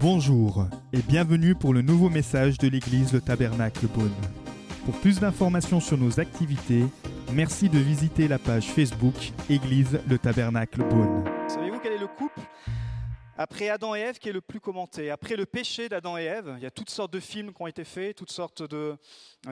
Bonjour 0.00 0.64
et 0.94 1.02
bienvenue 1.02 1.54
pour 1.54 1.74
le 1.74 1.82
nouveau 1.82 2.08
message 2.08 2.56
de 2.56 2.68
l'église 2.68 3.12
Le 3.12 3.20
Tabernacle 3.20 3.86
Beaune. 3.86 4.14
Pour 4.86 4.98
plus 4.98 5.20
d'informations 5.20 5.78
sur 5.78 5.98
nos 5.98 6.18
activités, 6.18 6.86
merci 7.34 7.68
de 7.68 7.78
visiter 7.78 8.26
la 8.26 8.38
page 8.38 8.70
Facebook 8.70 9.14
Église 9.50 10.00
Le 10.08 10.16
Tabernacle 10.16 10.88
Beaune. 10.88 11.22
Savez-vous 11.48 11.80
quel 11.80 11.92
est 11.92 11.98
le 11.98 12.06
couple 12.06 12.40
après 13.36 13.68
Adam 13.68 13.94
et 13.94 13.98
Ève 13.98 14.18
qui 14.18 14.30
est 14.30 14.32
le 14.32 14.40
plus 14.40 14.58
commenté? 14.58 15.10
Après 15.10 15.36
le 15.36 15.44
péché 15.44 15.90
d'Adam 15.90 16.16
et 16.16 16.24
Ève, 16.24 16.54
il 16.56 16.62
y 16.62 16.66
a 16.66 16.70
toutes 16.70 16.88
sortes 16.88 17.12
de 17.12 17.20
films 17.20 17.52
qui 17.52 17.60
ont 17.60 17.66
été 17.66 17.84
faits, 17.84 18.16
toutes 18.16 18.32
sortes 18.32 18.62
euh, 18.72 18.96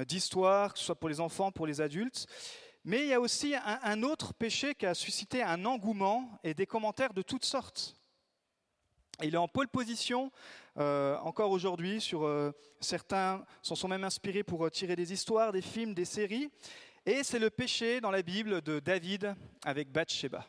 d'histoires, 0.07 0.73
que 0.73 0.79
ce 0.79 0.87
soit 0.87 0.99
pour 0.99 1.11
les 1.11 1.21
enfants, 1.21 1.53
pour 1.53 1.67
les 1.67 1.83
adultes. 1.83 2.27
Mais 2.87 3.03
il 3.03 3.09
y 3.09 3.13
a 3.13 3.21
aussi 3.21 3.55
un, 3.55 3.81
un 3.83 4.03
autre 4.03 4.33
péché 4.33 4.75
qui 4.75 4.87
a 4.87 4.95
suscité 4.95 5.43
un 5.43 5.67
engouement 5.67 6.41
et 6.43 6.55
des 6.55 6.65
commentaires 6.65 7.13
de 7.13 7.21
toutes 7.21 7.45
sortes. 7.45 7.97
Il 9.23 9.35
est 9.35 9.39
en 9.39 9.49
pole 9.49 9.67
position 9.67 10.31
euh, 10.77 11.19
encore 11.19 11.51
aujourd'hui. 11.51 12.01
Sur 12.01 12.25
euh, 12.25 12.53
certains 12.81 13.45
s'en 13.63 13.75
sont 13.75 13.89
même 13.89 14.05
inspirés 14.05 14.45
pour 14.45 14.65
euh, 14.65 14.71
tirer 14.71 14.95
des 14.95 15.13
histoires, 15.13 15.51
des 15.51 15.63
films, 15.63 15.93
des 15.93 16.05
séries. 16.05 16.51
Et 17.05 17.25
c'est 17.25 17.41
le 17.41 17.51
péché 17.51 18.01
dans 18.01 18.13
la 18.13 18.23
Bible 18.23 18.63
de 18.63 18.79
David 18.79 19.35
avec 19.65 19.91
Bathsheba. 19.91 20.47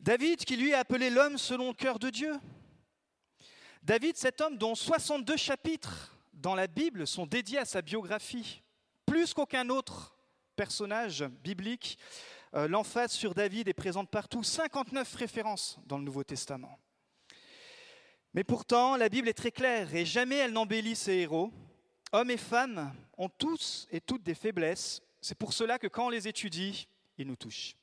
David 0.00 0.44
qui 0.44 0.56
lui 0.56 0.74
a 0.74 0.80
appelé 0.80 1.08
l'homme 1.08 1.38
selon 1.38 1.68
le 1.68 1.74
cœur 1.74 1.98
de 1.98 2.10
Dieu. 2.10 2.34
David, 3.82 4.16
cet 4.18 4.42
homme 4.42 4.58
dont 4.58 4.74
62 4.74 5.38
chapitres 5.38 6.18
dans 6.34 6.54
la 6.54 6.66
Bible 6.66 7.06
sont 7.06 7.24
dédiés 7.24 7.58
à 7.58 7.64
sa 7.64 7.80
biographie, 7.80 8.62
plus 9.06 9.32
qu'aucun 9.32 9.70
autre 9.70 10.14
personnage 10.54 11.24
biblique. 11.42 11.98
L'emphase 12.52 13.12
sur 13.12 13.34
David 13.34 13.68
est 13.68 13.74
présente 13.74 14.10
partout, 14.10 14.42
59 14.42 15.14
références 15.14 15.78
dans 15.86 15.98
le 15.98 16.04
Nouveau 16.04 16.24
Testament. 16.24 16.78
Mais 18.32 18.44
pourtant, 18.44 18.96
la 18.96 19.08
Bible 19.08 19.28
est 19.28 19.34
très 19.34 19.50
claire 19.50 19.94
et 19.94 20.04
jamais 20.04 20.36
elle 20.36 20.52
n'embellit 20.52 20.94
ses 20.94 21.14
héros. 21.14 21.52
Hommes 22.12 22.30
et 22.30 22.36
femmes 22.36 22.92
ont 23.18 23.28
tous 23.28 23.88
et 23.90 24.00
toutes 24.00 24.22
des 24.22 24.34
faiblesses. 24.34 25.02
C'est 25.20 25.36
pour 25.36 25.52
cela 25.52 25.78
que 25.78 25.88
quand 25.88 26.06
on 26.06 26.10
les 26.10 26.28
étudie, 26.28 26.88
ils 27.18 27.26
nous 27.26 27.36
touchent. 27.36 27.76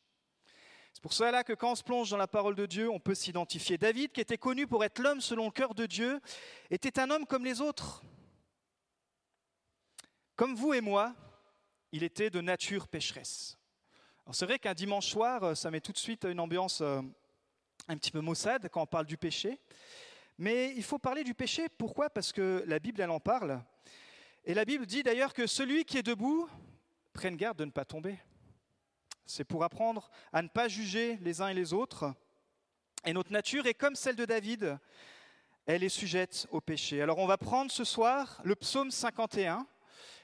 C'est 0.94 1.02
pour 1.02 1.14
cela 1.14 1.44
que 1.44 1.53
quand 1.53 1.73
on 1.73 1.75
se 1.75 1.84
plonge 1.84 2.09
dans 2.09 2.18
la 2.18 2.28
parole 2.28 2.56
de 2.56 2.66
Dieu, 2.66 2.90
on 2.90 3.00
peut 3.00 3.14
s'identifier. 3.14 3.78
David, 3.78 4.12
qui 4.12 4.22
était 4.22 4.38
connu 4.38 4.66
pour 4.66 4.84
être 4.84 5.00
l'homme 5.00 5.22
selon 5.22 5.45
le 5.45 5.52
cœur 5.52 5.75
de 5.75 5.86
Dieu, 5.86 6.20
était 6.72 7.00
un 7.00 7.12
homme 7.12 7.28
comme 7.28 7.45
les 7.45 7.62
autres. 7.62 8.03
Comme 10.36 10.56
vous 10.56 10.73
et 10.73 10.81
moi, 10.81 11.14
il 11.92 12.03
était 12.03 12.30
de 12.30 12.42
nature 12.42 12.88
pécheresse. 12.88 13.58
c'est 14.31 14.45
vrai 14.45 14.59
qu'un 14.59 14.73
dimanche 14.73 15.08
soir, 15.08 15.56
ça 15.56 15.70
met 15.72 15.81
tout 15.81 15.92
de 15.92 15.98
suite 15.98 16.25
une 16.25 16.40
ambiance 16.40 16.81
euh, 16.81 17.02
un 17.88 17.98
petit 17.98 18.12
peu 18.12 18.22
maussade 18.22 18.68
quand 18.70 18.81
on 18.81 18.88
parle 18.88 19.06
du 19.06 19.18
péché. 19.18 19.59
Mais 20.38 20.74
il 20.76 20.84
faut 20.84 21.00
parler 21.00 21.24
du 21.24 21.34
péché. 21.34 21.68
Pourquoi? 21.78 22.10
Parce 22.10 22.32
que 22.32 22.64
la 22.68 22.80
Bible, 22.80 23.02
elle 23.02 23.10
en 23.10 23.20
parle. 23.20 23.62
Et 24.46 24.54
la 24.54 24.66
Bible 24.66 24.86
dit 24.86 25.04
d'ailleurs 25.04 25.34
que 25.34 25.48
celui 25.48 25.84
qui 25.84 25.98
est 25.98 26.04
debout 26.04 26.48
prenne 27.14 27.36
garde 27.36 27.58
de 27.58 27.66
ne 27.66 27.72
pas 27.72 27.86
tomber. 27.86 28.20
C'est 29.26 29.44
pour 29.44 29.64
apprendre 29.64 30.10
à 30.32 30.42
ne 30.42 30.48
pas 30.48 30.68
juger 30.68 31.18
les 31.22 31.42
uns 31.42 31.50
et 31.50 31.54
les 31.54 31.74
autres. 31.74 32.14
Et 33.06 33.14
notre 33.14 33.32
nature 33.32 33.66
est 33.66 33.74
comme 33.74 33.96
celle 33.96 34.16
de 34.16 34.26
David, 34.26 34.78
elle 35.66 35.84
est 35.84 35.90
sujette 35.90 36.48
au 36.52 36.62
péché. 36.62 37.02
Alors 37.02 37.18
on 37.18 37.28
va 37.28 37.38
prendre 37.38 37.72
ce 37.72 37.84
soir 37.84 38.40
le 38.44 38.56
psaume 38.56 38.92
51. 38.92 39.68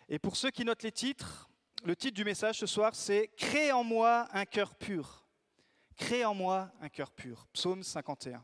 Et 0.10 0.20
pour 0.20 0.38
ceux 0.38 0.52
qui 0.52 0.64
notent 0.64 0.84
les 0.84 0.92
titres, 0.92 1.50
le 1.84 1.96
titre 1.96 2.16
du 2.16 2.24
message 2.24 2.60
ce 2.60 2.66
soir, 2.66 2.96
c'est 2.96 3.30
Crée 3.36 3.72
en 3.72 3.84
moi 3.84 4.28
un 4.32 4.46
cœur 4.46 4.76
pur. 4.76 5.26
Crée 5.98 6.24
en 6.24 6.34
moi 6.34 6.72
un 6.82 6.90
cœur 6.90 7.12
pur. 7.12 7.46
Psaume 7.52 7.84
51. 7.84 8.44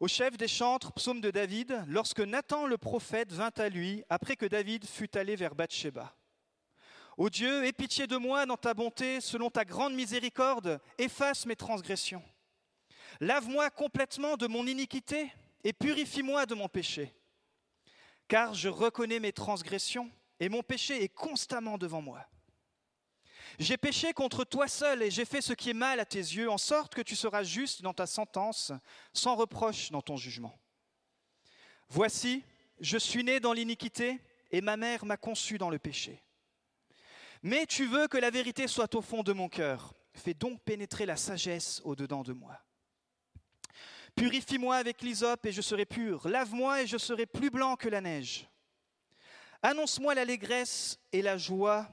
Au 0.00 0.08
chef 0.08 0.38
des 0.38 0.48
chantres, 0.48 0.92
psaume 0.94 1.20
de 1.20 1.30
David, 1.30 1.84
lorsque 1.86 2.20
Nathan 2.20 2.66
le 2.66 2.78
prophète 2.78 3.32
vint 3.32 3.52
à 3.58 3.68
lui, 3.68 4.02
après 4.08 4.34
que 4.34 4.46
David 4.46 4.86
fut 4.86 5.14
allé 5.14 5.36
vers 5.36 5.54
Bathsheba. 5.54 6.16
Ô 7.18 7.28
Dieu, 7.28 7.66
aie 7.66 7.72
pitié 7.74 8.06
de 8.06 8.16
moi 8.16 8.46
dans 8.46 8.56
ta 8.56 8.72
bonté, 8.72 9.20
selon 9.20 9.50
ta 9.50 9.66
grande 9.66 9.92
miséricorde, 9.92 10.80
efface 10.96 11.44
mes 11.44 11.54
transgressions. 11.54 12.22
Lave-moi 13.20 13.68
complètement 13.68 14.38
de 14.38 14.46
mon 14.46 14.66
iniquité 14.66 15.30
et 15.64 15.74
purifie-moi 15.74 16.46
de 16.46 16.54
mon 16.54 16.68
péché. 16.68 17.14
Car 18.26 18.54
je 18.54 18.70
reconnais 18.70 19.20
mes 19.20 19.34
transgressions 19.34 20.10
et 20.38 20.48
mon 20.48 20.62
péché 20.62 21.04
est 21.04 21.14
constamment 21.14 21.76
devant 21.76 22.00
moi. 22.00 22.24
J'ai 23.58 23.76
péché 23.76 24.12
contre 24.12 24.44
toi 24.44 24.68
seul 24.68 25.02
et 25.02 25.10
j'ai 25.10 25.24
fait 25.24 25.40
ce 25.40 25.52
qui 25.52 25.70
est 25.70 25.74
mal 25.74 26.00
à 26.00 26.04
tes 26.04 26.18
yeux, 26.18 26.50
en 26.50 26.58
sorte 26.58 26.94
que 26.94 27.02
tu 27.02 27.16
seras 27.16 27.42
juste 27.42 27.82
dans 27.82 27.94
ta 27.94 28.06
sentence, 28.06 28.72
sans 29.12 29.36
reproche 29.36 29.90
dans 29.90 30.02
ton 30.02 30.16
jugement. 30.16 30.58
Voici, 31.88 32.44
je 32.80 32.98
suis 32.98 33.24
né 33.24 33.40
dans 33.40 33.52
l'iniquité 33.52 34.20
et 34.50 34.60
ma 34.60 34.76
mère 34.76 35.04
m'a 35.04 35.16
conçu 35.16 35.58
dans 35.58 35.70
le 35.70 35.78
péché. 35.78 36.22
Mais 37.42 37.66
tu 37.66 37.86
veux 37.86 38.06
que 38.06 38.18
la 38.18 38.30
vérité 38.30 38.66
soit 38.68 38.94
au 38.94 39.02
fond 39.02 39.22
de 39.22 39.32
mon 39.32 39.48
cœur. 39.48 39.94
Fais 40.12 40.34
donc 40.34 40.60
pénétrer 40.62 41.06
la 41.06 41.16
sagesse 41.16 41.80
au-dedans 41.84 42.22
de 42.22 42.32
moi. 42.32 42.58
Purifie-moi 44.14 44.76
avec 44.76 45.02
l'hysope 45.02 45.46
et 45.46 45.52
je 45.52 45.62
serai 45.62 45.86
pur. 45.86 46.28
Lave-moi 46.28 46.82
et 46.82 46.86
je 46.86 46.98
serai 46.98 47.26
plus 47.26 47.50
blanc 47.50 47.76
que 47.76 47.88
la 47.88 48.00
neige. 48.00 48.48
Annonce-moi 49.62 50.14
l'allégresse 50.14 50.98
et 51.12 51.22
la 51.22 51.36
joie 51.36 51.88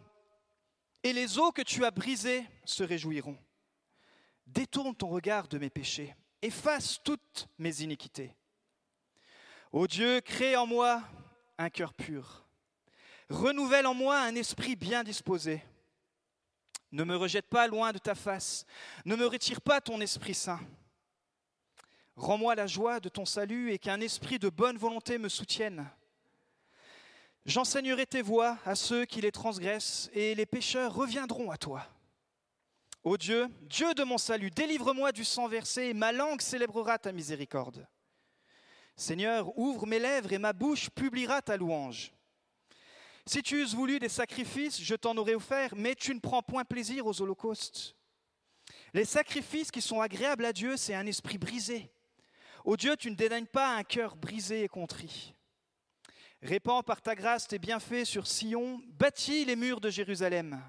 et 1.07 1.13
les 1.13 1.40
eaux 1.40 1.53
que 1.53 1.62
tu 1.62 1.85
as 1.85 1.91
brisées 1.91 2.45
se 2.66 2.84
réjouiront. 2.84 3.38
Détourne 4.45 4.94
ton 4.94 5.07
regard 5.07 5.47
de 5.47 5.57
mes 5.57 5.69
péchés, 5.69 6.13
efface 6.41 7.00
toutes 7.01 7.47
mes 7.57 7.81
iniquités. 7.81 8.35
Ô 9.72 9.88
Dieu, 9.88 10.19
crée 10.19 10.57
en 10.57 10.67
moi 10.67 11.01
un 11.57 11.69
cœur 11.69 11.94
pur, 11.94 12.46
renouvelle 13.29 13.88
en 13.88 13.94
moi 13.94 14.19
un 14.19 14.35
esprit 14.35 14.75
bien 14.75 15.06
disposé. 15.06 15.63
Ne 16.91 17.06
me 17.06 17.16
rejette 17.16 17.47
pas 17.47 17.67
loin 17.67 17.94
de 17.94 18.00
ta 18.00 18.13
face, 18.13 18.66
ne 19.06 19.16
me 19.16 19.28
retire 19.28 19.62
pas 19.62 19.79
ton 19.79 20.01
Esprit 20.01 20.34
Saint. 20.34 20.59
Rends-moi 22.17 22.56
la 22.56 22.67
joie 22.67 23.00
de 23.00 23.07
ton 23.07 23.25
salut 23.25 23.72
et 23.72 23.79
qu'un 23.79 24.01
esprit 24.01 24.40
de 24.40 24.50
bonne 24.50 24.78
volonté 24.78 25.17
me 25.17 25.29
soutienne. 25.29 25.90
J'enseignerai 27.47 28.06
tes 28.06 28.22
voies 28.22 28.58
à 28.66 28.75
ceux 28.75 29.06
qui 29.06 29.22
les 29.22 29.31
transgressent, 29.31 30.09
et 30.12 30.35
les 30.35 30.46
pécheurs 30.46 30.94
reviendront 30.94 31.50
à 31.50 31.56
toi. 31.56 31.88
Ô 33.06 33.16
Dieu, 33.16 33.47
Dieu 33.62 33.94
de 33.94 34.03
mon 34.03 34.18
salut, 34.18 34.52
délivre-moi 34.52 35.13
du 35.13 35.24
sang 35.24 35.47
versé, 35.47 35.84
et 35.84 35.94
ma 35.94 36.12
langue 36.12 36.41
célébrera 36.41 37.00
ta 37.00 37.13
miséricorde. 37.13 37.88
Seigneur, 38.97 39.58
ouvre 39.58 39.88
mes 39.88 39.97
lèvres, 39.97 40.34
et 40.34 40.38
ma 40.40 40.52
bouche 40.52 40.90
publiera 40.90 41.41
ta 41.41 41.56
louange. 41.56 42.12
Si 43.25 43.41
tu 43.41 43.62
eusses 43.62 43.74
voulu 43.75 43.97
des 44.00 44.09
sacrifices, 44.09 44.81
je 44.81 44.96
t'en 44.96 45.16
aurais 45.16 45.35
offert, 45.35 45.74
mais 45.74 45.96
tu 45.96 46.14
ne 46.14 46.19
prends 46.19 46.44
point 46.44 46.66
plaisir 46.66 47.06
aux 47.06 47.22
holocaustes. 47.22 47.96
Les 48.94 49.06
sacrifices 49.06 49.72
qui 49.72 49.81
sont 49.81 50.02
agréables 50.02 50.44
à 50.44 50.52
Dieu, 50.52 50.75
c'est 50.75 50.96
un 50.96 51.06
esprit 51.06 51.38
brisé. 51.38 51.94
Ô 52.66 52.75
Dieu, 52.75 52.97
tu 52.97 53.09
ne 53.09 53.16
dédaignes 53.16 53.46
pas 53.46 53.74
un 53.78 53.84
cœur 53.85 54.18
brisé 54.18 54.64
et 54.64 54.68
contrit. 54.68 55.34
Répands 56.41 56.83
par 56.83 57.01
ta 57.01 57.15
grâce 57.15 57.47
tes 57.47 57.57
bienfaits 57.57 58.05
sur 58.05 58.27
Sion, 58.27 58.81
bâtis 58.99 59.43
les 59.45 59.55
murs 59.55 59.81
de 59.81 59.89
Jérusalem. 59.89 60.61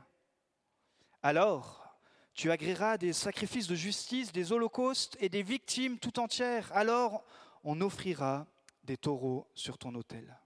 Alors, 1.23 1.95
tu 2.33 2.51
agréeras 2.51 2.97
des 2.97 3.13
sacrifices 3.13 3.67
de 3.67 3.75
justice, 3.75 4.33
des 4.33 4.53
holocaustes 4.53 5.17
et 5.21 5.29
des 5.29 5.43
victimes 5.43 5.99
tout 5.99 6.19
entières. 6.21 6.71
Alors, 6.73 7.23
on 7.65 7.81
offrira 7.83 8.47
des 8.83 8.97
taureaux 8.97 9.47
sur 9.55 9.77
ton 9.77 9.95
autel. 9.95 10.39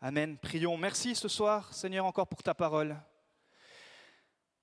Amen. 0.00 0.36
Prions. 0.36 0.76
Merci 0.76 1.14
ce 1.14 1.28
soir, 1.28 1.72
Seigneur, 1.72 2.06
encore 2.06 2.26
pour 2.26 2.42
ta 2.42 2.54
parole. 2.54 2.96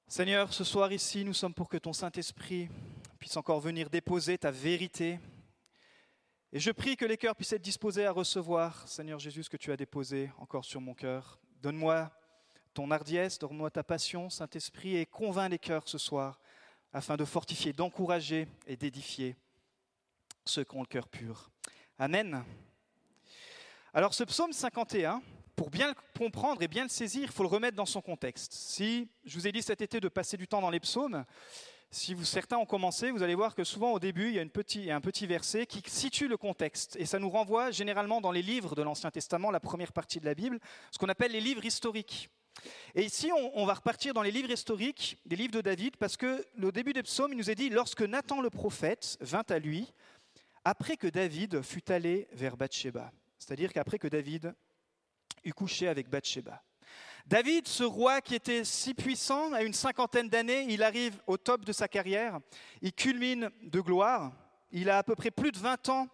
Seigneur, 0.05 0.51
ce 0.53 0.65
soir 0.65 0.91
ici, 0.91 1.23
nous 1.23 1.33
sommes 1.33 1.53
pour 1.53 1.69
que 1.69 1.77
ton 1.77 1.93
Saint-Esprit 1.93 2.67
puisse 3.17 3.37
encore 3.37 3.61
venir 3.61 3.89
déposer 3.89 4.37
ta 4.37 4.51
vérité 4.51 5.19
et 6.53 6.59
je 6.59 6.71
prie 6.71 6.97
que 6.97 7.05
les 7.05 7.17
cœurs 7.17 7.35
puissent 7.35 7.53
être 7.53 7.61
disposés 7.61 8.05
à 8.05 8.11
recevoir, 8.11 8.85
Seigneur 8.87 9.19
Jésus, 9.19 9.43
ce 9.43 9.49
que 9.49 9.57
tu 9.57 9.71
as 9.71 9.77
déposé 9.77 10.29
encore 10.37 10.65
sur 10.65 10.81
mon 10.81 10.93
cœur. 10.93 11.39
Donne-moi 11.61 12.11
ton 12.73 12.91
hardiesse, 12.91 13.39
donne-moi 13.39 13.71
ta 13.71 13.83
passion, 13.83 14.29
Saint-Esprit, 14.29 14.97
et 14.97 15.05
convainc 15.05 15.49
les 15.49 15.59
cœurs 15.59 15.87
ce 15.87 15.97
soir, 15.97 16.39
afin 16.91 17.15
de 17.15 17.23
fortifier, 17.23 17.71
d'encourager 17.71 18.47
et 18.67 18.75
d'édifier 18.75 19.37
ceux 20.43 20.65
qui 20.65 20.75
ont 20.75 20.81
le 20.81 20.87
cœur 20.87 21.07
pur. 21.07 21.49
Amen. 21.97 22.43
Alors 23.93 24.13
ce 24.13 24.23
psaume 24.25 24.51
51, 24.51 25.21
pour 25.55 25.69
bien 25.69 25.89
le 25.89 25.95
comprendre 26.17 26.61
et 26.63 26.67
bien 26.67 26.83
le 26.83 26.89
saisir, 26.89 27.23
il 27.23 27.31
faut 27.31 27.43
le 27.43 27.49
remettre 27.49 27.77
dans 27.77 27.85
son 27.85 28.01
contexte. 28.01 28.51
Si 28.51 29.09
je 29.23 29.37
vous 29.37 29.47
ai 29.47 29.51
dit 29.51 29.61
cet 29.61 29.81
été 29.81 29.99
de 29.99 30.09
passer 30.09 30.35
du 30.35 30.47
temps 30.47 30.61
dans 30.61 30.69
les 30.69 30.79
psaumes, 30.79 31.25
si 31.91 32.13
vous, 32.13 32.23
certains 32.23 32.57
ont 32.57 32.65
commencé, 32.65 33.11
vous 33.11 33.21
allez 33.21 33.35
voir 33.35 33.53
que 33.53 33.65
souvent 33.65 33.91
au 33.91 33.99
début, 33.99 34.29
il 34.29 34.35
y 34.35 34.39
a, 34.39 34.95
un 34.95 35.01
petit 35.01 35.27
verset 35.27 35.65
qui 35.65 35.83
situe 35.87 36.29
le 36.29 36.37
contexte. 36.37 36.95
Et 36.95 37.05
ça 37.05 37.19
nous 37.19 37.29
renvoie 37.29 37.71
généralement 37.71 38.21
dans 38.21 38.31
les 38.31 38.41
livres 38.41 38.75
de 38.75 38.81
l'Ancien 38.81 39.11
Testament, 39.11 39.51
la 39.51 39.59
première 39.59 39.91
partie 39.91 40.21
de 40.21 40.25
la 40.25 40.33
Bible, 40.33 40.59
ce 40.91 40.97
qu'on 40.97 41.09
appelle 41.09 41.33
les 41.33 41.41
livres 41.41 41.65
historiques. 41.65 42.29
Et 42.95 43.03
ici, 43.03 43.29
on, 43.55 43.65
va 43.65 43.73
repartir 43.73 44.13
dans 44.13 44.21
les 44.21 44.31
livres 44.31 44.51
historiques, 44.51 45.17
des 45.25 45.35
livres 45.35 45.53
de 45.53 45.61
David, 45.61 45.97
parce 45.97 46.15
que 46.15 46.45
le 46.55 46.71
début 46.71 46.93
des 46.93 47.03
psaumes, 47.03 47.33
il 47.33 47.37
nous 47.37 47.49
est 47.49 47.55
dit, 47.55 47.69
lorsque 47.69 48.01
Nathan 48.01 48.41
le 48.41 48.49
prophète 48.49 49.17
vint 49.19 49.45
à 49.49 49.59
lui, 49.59 49.93
après 50.63 50.95
que 50.95 51.07
David 51.07 51.61
fut 51.61 51.91
allé 51.91 52.27
vers 52.33 52.55
Bathsheba, 52.55 53.11
c'est-à-dire 53.37 53.73
qu'après 53.73 53.99
que 53.99 54.07
David 54.07 54.53
eut 55.43 55.53
couché 55.53 55.87
avec 55.87 56.09
Bathsheba. 56.09 56.61
David, 57.27 57.67
ce 57.67 57.83
roi 57.83 58.21
qui 58.21 58.35
était 58.35 58.63
si 58.65 58.93
puissant, 58.93 59.53
à 59.53 59.63
une 59.63 59.73
cinquantaine 59.73 60.27
d'années, 60.27 60.65
il 60.69 60.83
arrive 60.83 61.15
au 61.27 61.37
top 61.37 61.63
de 61.65 61.71
sa 61.71 61.87
carrière, 61.87 62.39
il 62.81 62.93
culmine 62.93 63.49
de 63.61 63.79
gloire, 63.79 64.31
il 64.71 64.89
a 64.89 64.97
à 64.97 65.03
peu 65.03 65.15
près 65.15 65.31
plus 65.31 65.51
de 65.51 65.57
20 65.57 65.89
ans 65.89 66.07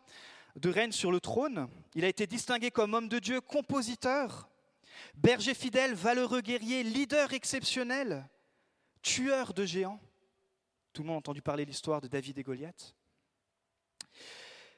de 0.56 0.70
règne 0.70 0.92
sur 0.92 1.12
le 1.12 1.20
trône, 1.20 1.68
il 1.96 2.04
a 2.04 2.08
été 2.08 2.28
distingué 2.28 2.72
comme 2.72 2.94
homme 2.94 3.10
de 3.10 3.20
Dieu, 3.20 3.42
compositeur, 3.42 4.50
berger 5.16 5.54
fidèle, 5.54 5.94
valeureux 5.94 6.42
guerrier, 6.42 6.84
leader 6.84 7.34
exceptionnel, 7.34 8.28
tueur 9.02 9.54
de 9.54 9.66
géants. 9.66 10.00
Tout 10.94 11.04
le 11.04 11.08
monde 11.08 11.18
a 11.18 11.20
entendu 11.20 11.42
parler 11.42 11.64
de 11.64 11.70
l'histoire 11.70 12.02
de 12.02 12.08
David 12.08 12.38
et 12.38 12.44
Goliath. 12.44 12.96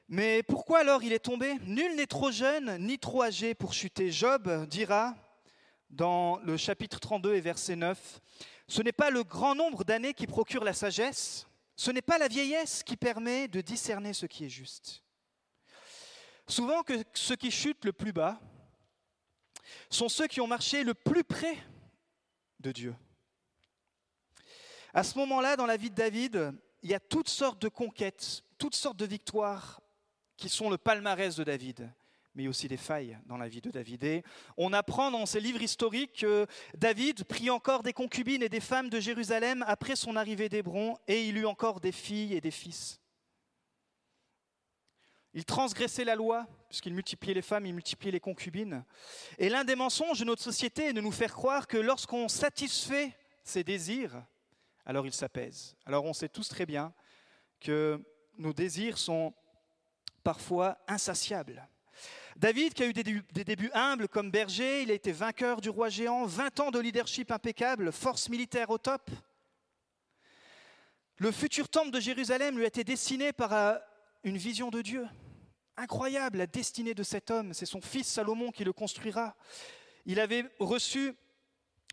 Mais 0.09 0.43
pourquoi 0.43 0.79
alors 0.79 1.03
il 1.03 1.13
est 1.13 1.19
tombé? 1.19 1.55
Nul 1.65 1.95
n'est 1.95 2.07
trop 2.07 2.31
jeune 2.31 2.77
ni 2.79 2.97
trop 2.97 3.23
âgé 3.23 3.53
pour 3.53 3.73
chuter. 3.73 4.11
Job 4.11 4.65
dira 4.67 5.15
dans 5.89 6.37
le 6.39 6.57
chapitre 6.57 6.99
32 6.99 7.35
et 7.35 7.41
verset 7.41 7.75
9, 7.75 8.21
Ce 8.67 8.81
n'est 8.81 8.91
pas 8.91 9.09
le 9.09 9.23
grand 9.23 9.55
nombre 9.55 9.83
d'années 9.83 10.13
qui 10.13 10.27
procure 10.27 10.63
la 10.63 10.73
sagesse, 10.73 11.47
ce 11.75 11.91
n'est 11.91 12.01
pas 12.01 12.17
la 12.17 12.27
vieillesse 12.27 12.83
qui 12.83 12.97
permet 12.97 13.47
de 13.47 13.61
discerner 13.61 14.13
ce 14.13 14.25
qui 14.25 14.45
est 14.45 14.49
juste. 14.49 15.03
Souvent 16.47 16.83
ceux 17.13 17.35
qui 17.35 17.51
chutent 17.51 17.85
le 17.85 17.93
plus 17.93 18.11
bas 18.11 18.39
sont 19.89 20.09
ceux 20.09 20.27
qui 20.27 20.41
ont 20.41 20.47
marché 20.47 20.83
le 20.83 20.93
plus 20.93 21.23
près 21.23 21.57
de 22.59 22.71
Dieu. 22.71 22.95
À 24.93 25.03
ce 25.03 25.17
moment-là, 25.19 25.55
dans 25.55 25.67
la 25.67 25.77
vie 25.77 25.89
de 25.89 25.95
David, 25.95 26.53
il 26.81 26.89
y 26.89 26.95
a 26.95 26.99
toutes 26.99 27.29
sortes 27.29 27.61
de 27.61 27.69
conquêtes, 27.69 28.43
toutes 28.57 28.75
sortes 28.75 28.97
de 28.97 29.05
victoires 29.05 29.81
qui 30.37 30.49
sont 30.49 30.69
le 30.69 30.77
palmarès 30.77 31.35
de 31.35 31.43
David, 31.43 31.91
mais 32.39 32.47
aussi 32.47 32.69
des 32.69 32.77
failles 32.77 33.19
dans 33.25 33.35
la 33.35 33.49
vie 33.49 33.59
de 33.59 33.69
David. 33.69 34.01
Et 34.05 34.23
on 34.55 34.71
apprend 34.71 35.11
dans 35.11 35.25
ces 35.25 35.41
livres 35.41 35.61
historiques 35.61 36.21
que 36.21 36.47
David 36.73 37.25
prit 37.25 37.49
encore 37.49 37.83
des 37.83 37.91
concubines 37.91 38.41
et 38.41 38.47
des 38.47 38.61
femmes 38.61 38.89
de 38.89 39.01
Jérusalem 39.01 39.65
après 39.67 39.97
son 39.97 40.15
arrivée 40.15 40.47
d'Hébron, 40.47 40.97
et 41.05 41.25
il 41.25 41.37
eut 41.37 41.45
encore 41.45 41.81
des 41.81 41.91
filles 41.91 42.33
et 42.33 42.39
des 42.39 42.51
fils. 42.51 43.01
Il 45.33 45.43
transgressait 45.43 46.05
la 46.05 46.15
loi, 46.15 46.47
puisqu'il 46.69 46.93
multipliait 46.93 47.33
les 47.33 47.41
femmes, 47.41 47.65
il 47.65 47.73
multipliait 47.73 48.13
les 48.13 48.21
concubines. 48.21 48.85
Et 49.37 49.49
l'un 49.49 49.65
des 49.65 49.75
mensonges 49.75 50.19
de 50.19 50.25
notre 50.25 50.41
société 50.41 50.87
est 50.87 50.93
de 50.93 51.01
nous 51.01 51.11
faire 51.11 51.33
croire 51.33 51.67
que 51.67 51.77
lorsqu'on 51.77 52.29
satisfait 52.29 53.17
ses 53.43 53.65
désirs, 53.65 54.23
alors 54.85 55.05
il 55.05 55.13
s'apaise. 55.13 55.75
Alors 55.85 56.05
on 56.05 56.13
sait 56.13 56.29
tous 56.29 56.47
très 56.47 56.65
bien 56.65 56.93
que 57.59 58.01
nos 58.37 58.53
désirs 58.53 58.97
sont 58.97 59.33
parfois 60.23 60.77
insatiables. 60.87 61.67
David, 62.35 62.73
qui 62.73 62.83
a 62.83 62.87
eu 62.87 62.93
des 62.93 63.43
débuts, 63.43 63.71
humbles 63.73 64.07
comme 64.07 64.31
berger, 64.31 64.83
il 64.83 64.91
a 64.91 64.93
été 64.93 65.11
vainqueur 65.11 65.61
du 65.61 65.69
roi 65.69 65.89
géant, 65.89 66.25
20 66.25 66.59
ans 66.59 66.71
de 66.71 66.79
leadership 66.79 67.31
impeccable, 67.31 67.91
force 67.91 68.29
militaire 68.29 68.69
au 68.69 68.77
top. 68.77 69.09
Le 71.17 71.31
futur 71.31 71.67
temple 71.67 71.91
de 71.91 71.99
Jérusalem 71.99 72.57
lui 72.57 72.63
a 72.63 72.67
été 72.67 72.83
dessiné 72.83 73.33
par 73.33 73.53
euh, 73.53 73.75
une 74.23 74.37
vision 74.37 74.69
de 74.69 74.81
Dieu. 74.81 75.05
Incroyable, 75.75 76.37
la 76.37 76.47
destinée 76.47 76.93
de 76.93 77.03
cet 77.03 77.31
homme, 77.31 77.53
c'est 77.53 77.65
son 77.65 77.81
fils 77.81 78.07
Salomon 78.07 78.51
qui 78.51 78.63
le 78.63 78.73
construira. 78.73 79.35
Il 80.05 80.19
avait 80.19 80.45
reçu 80.59 81.13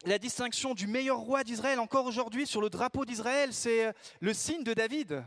la 0.04 0.18
distinction 0.18 0.74
du 0.74 0.86
meilleur 0.86 1.18
roi 1.18 1.44
d'Israël. 1.44 1.80
Encore 1.80 2.06
aujourd'hui, 2.06 2.46
sur 2.46 2.60
le 2.60 2.70
drapeau 2.70 3.04
d'Israël, 3.04 3.52
c'est 3.52 3.92
le 4.20 4.34
signe 4.34 4.62
de 4.62 4.74
David. 4.74 5.24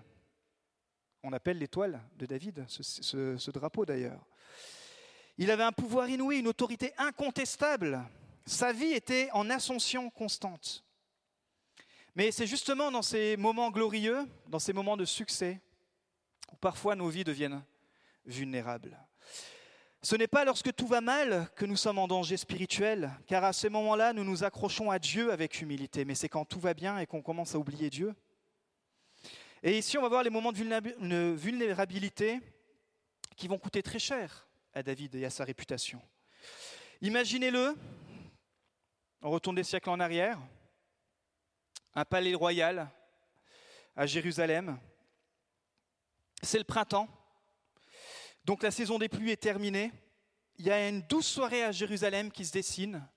On 1.23 1.33
appelle 1.33 1.57
l'étoile 1.57 2.01
de 2.15 2.25
David, 2.25 2.65
ce, 2.69 3.51
drapeau 3.51 3.85
d'ailleurs. 3.85 4.25
Il 5.41 5.51
avait 5.51 5.63
un 5.63 5.71
pouvoir 5.71 6.09
inouï, 6.09 6.39
une 6.39 6.49
autorité 6.49 6.91
incontestable. 6.97 8.05
Sa 8.45 8.73
vie 8.73 8.91
était 8.91 9.29
en 9.31 9.49
ascension 9.49 10.09
constante. 10.09 10.83
Mais 12.13 12.31
c'est 12.31 12.45
justement 12.45 12.91
dans 12.91 13.01
ces 13.01 13.37
moments 13.37 13.71
glorieux, 13.71 14.27
dans 14.49 14.59
ces 14.59 14.73
moments 14.73 14.97
de 14.97 15.05
succès, 15.05 15.61
où 16.51 16.57
parfois 16.57 16.97
nos 16.97 17.07
vies 17.07 17.23
deviennent 17.23 17.63
vulnérables. 18.25 18.99
Ce 20.01 20.17
n'est 20.17 20.27
pas 20.27 20.43
lorsque 20.43 20.75
tout 20.75 20.87
va 20.87 20.99
mal 20.99 21.49
que 21.55 21.65
nous 21.65 21.77
sommes 21.77 21.99
en 21.99 22.09
danger 22.09 22.35
spirituel, 22.35 23.09
car 23.25 23.45
à 23.45 23.53
ces 23.53 23.69
moments-là, 23.69 24.11
nous 24.11 24.25
nous 24.25 24.43
accrochons 24.43 24.91
à 24.91 24.99
Dieu 24.99 25.31
avec 25.31 25.61
humilité, 25.61 26.03
mais 26.03 26.15
c'est 26.15 26.27
quand 26.27 26.43
tout 26.43 26.59
va 26.59 26.73
bien 26.73 26.99
et 26.99 27.05
qu'on 27.05 27.21
commence 27.21 27.55
à 27.55 27.59
oublier 27.59 27.89
Dieu. 27.89 28.13
Et 29.63 29.77
ici, 29.77 29.97
on 29.97 30.01
va 30.01 30.09
voir 30.09 30.23
les 30.23 30.29
moments 30.29 30.51
de 30.51 31.31
vulnérabilité 31.31 32.41
qui 33.37 33.47
vont 33.47 33.57
coûter 33.57 33.81
très 33.81 33.99
cher 33.99 34.48
à 34.73 34.83
David 34.83 35.15
et 35.15 35.25
à 35.25 35.29
sa 35.29 35.43
réputation. 35.43 36.01
Imaginez-le, 37.01 37.75
on 39.21 39.29
retourne 39.29 39.55
des 39.55 39.63
siècles 39.63 39.89
en 39.89 39.99
arrière, 39.99 40.39
un 41.93 42.05
palais 42.05 42.35
royal 42.35 42.89
à 43.95 44.05
Jérusalem. 44.05 44.79
C'est 46.41 46.57
le 46.57 46.63
printemps, 46.63 47.07
donc 48.45 48.63
la 48.63 48.71
saison 48.71 48.99
des 48.99 49.09
pluies 49.09 49.31
est 49.31 49.41
terminée. 49.41 49.91
Il 50.57 50.65
y 50.65 50.71
a 50.71 50.87
une 50.87 51.01
douce 51.01 51.27
soirée 51.27 51.63
à 51.63 51.71
Jérusalem 51.71 52.31
qui 52.31 52.45
se 52.45 52.51
dessine. 52.51 53.07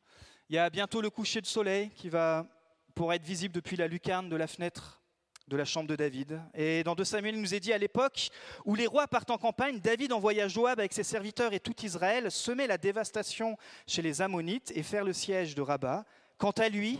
Il 0.49 0.57
y 0.57 0.59
a 0.59 0.71
bientôt 0.71 1.01
le 1.01 1.11
coucher 1.11 1.41
de 1.41 1.47
soleil 1.47 1.91
qui 1.91 2.09
va 2.09 2.47
pour 2.95 3.13
être 3.13 3.25
visible 3.25 3.55
depuis 3.55 3.77
la 3.77 3.89
lucarne 3.89 4.29
de 4.29 4.37
la 4.37 4.47
fenêtre 4.47 5.02
de 5.49 5.56
la 5.56 5.65
chambre 5.65 5.89
de 5.89 5.97
David. 5.97 6.41
Et 6.55 6.85
dans 6.85 6.94
2 6.94 7.05
Samuel, 7.05 7.35
il 7.35 7.41
nous 7.41 7.55
est 7.55 7.61
dit 7.61 7.73
à 7.73 7.79
l'époque 7.79 8.31
où 8.65 8.75
les 8.75 8.87
rois 8.87 9.09
partent 9.09 9.31
en 9.31 9.39
campagne, 9.39 9.81
David 9.81 10.12
envoya 10.12 10.49
Joab 10.49 10.79
avec 10.79 10.93
ses 10.93 11.03
serviteurs 11.03 11.53
et 11.53 11.61
tout 11.61 11.75
Israël 11.85 12.31
semer 12.31 12.67
la 12.67 12.79
dévastation 12.79 13.56
chez 13.87 14.03
les 14.03 14.23
Ammonites 14.23 14.73
et 14.75 14.83
faire 14.83 15.05
le 15.05 15.12
siège 15.12 15.55
de 15.55 15.62
Rabat. 15.62 16.05
Quant 16.39 16.53
à 16.53 16.69
lui, 16.69 16.99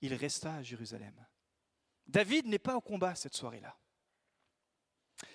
il 0.00 0.14
resta 0.14 0.54
à 0.54 0.62
Jérusalem. 0.62 1.14
David 2.06 2.46
n'est 2.46 2.58
pas 2.58 2.76
au 2.76 2.80
combat 2.80 3.14
cette 3.14 3.34
soirée-là. 3.34 3.76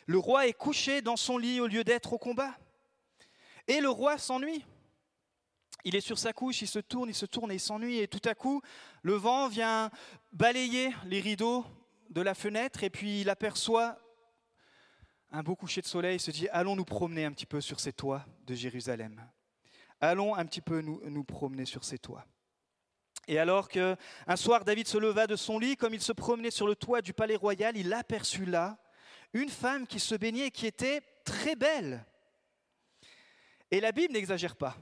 Le 0.06 0.18
roi 0.18 0.48
est 0.48 0.54
couché 0.54 1.02
dans 1.02 1.18
son 1.18 1.38
lit 1.38 1.60
au 1.60 1.68
lieu 1.68 1.84
d'être 1.84 2.14
au 2.14 2.18
combat. 2.18 2.56
Et 3.68 3.80
le 3.80 3.90
roi 3.90 4.18
s'ennuie. 4.18 4.66
Il 5.86 5.96
est 5.96 6.02
sur 6.02 6.20
sa 6.20 6.34
couche, 6.34 6.62
il 6.62 6.68
se 6.68 6.80
tourne, 6.80 7.10
il 7.10 7.16
se 7.16 7.26
tourne 7.26 7.52
et 7.52 7.56
il 7.56 7.60
s'ennuie. 7.60 8.00
Et 8.00 8.08
tout 8.08 8.22
à 8.26 8.36
coup, 8.36 8.62
le 9.02 9.14
vent 9.14 9.48
vient 9.48 9.90
balayer 10.34 10.92
les 11.06 11.22
rideaux 11.22 11.66
de 12.10 12.22
la 12.22 12.34
fenêtre 12.34 12.84
et 12.84 12.90
puis 12.90 13.22
il 13.22 13.30
aperçoit 13.30 14.00
un 15.32 15.44
beau 15.44 15.56
coucher 15.56 15.82
de 15.82 15.88
soleil. 15.88 16.18
Il 16.18 16.20
se 16.20 16.32
dit 16.32 16.48
Allons 16.50 16.76
nous 16.76 16.86
promener 16.86 17.26
un 17.26 17.32
petit 17.32 17.46
peu 17.46 17.62
sur 17.62 17.80
ces 17.80 17.94
toits 17.94 18.26
de 18.46 18.56
Jérusalem. 18.56 19.24
Allons 20.02 20.36
un 20.36 20.46
petit 20.46 20.62
peu 20.62 20.82
nous, 20.82 21.02
nous 21.10 21.24
promener 21.24 21.66
sur 21.66 21.84
ces 21.84 22.00
toits. 22.00 22.26
Et 23.28 23.38
alors 23.38 23.70
qu'un 23.70 23.96
soir 24.36 24.66
David 24.66 24.88
se 24.88 24.98
leva 24.98 25.28
de 25.28 25.36
son 25.36 25.60
lit, 25.60 25.78
comme 25.78 25.94
il 25.94 26.02
se 26.02 26.14
promenait 26.14 26.52
sur 26.52 26.68
le 26.68 26.76
toit 26.76 27.02
du 27.02 27.14
palais 27.14 27.36
royal, 27.36 27.78
il 27.78 27.94
aperçut 27.94 28.46
là 28.46 28.80
une 29.34 29.50
femme 29.50 29.86
qui 29.86 30.00
se 30.00 30.16
baignait 30.16 30.48
et 30.48 30.52
qui 30.52 30.66
était 30.66 31.02
très 31.24 31.56
belle. 31.56 32.06
Et 33.70 33.80
la 33.80 33.92
Bible 33.92 34.14
n'exagère 34.14 34.56
pas. 34.56 34.76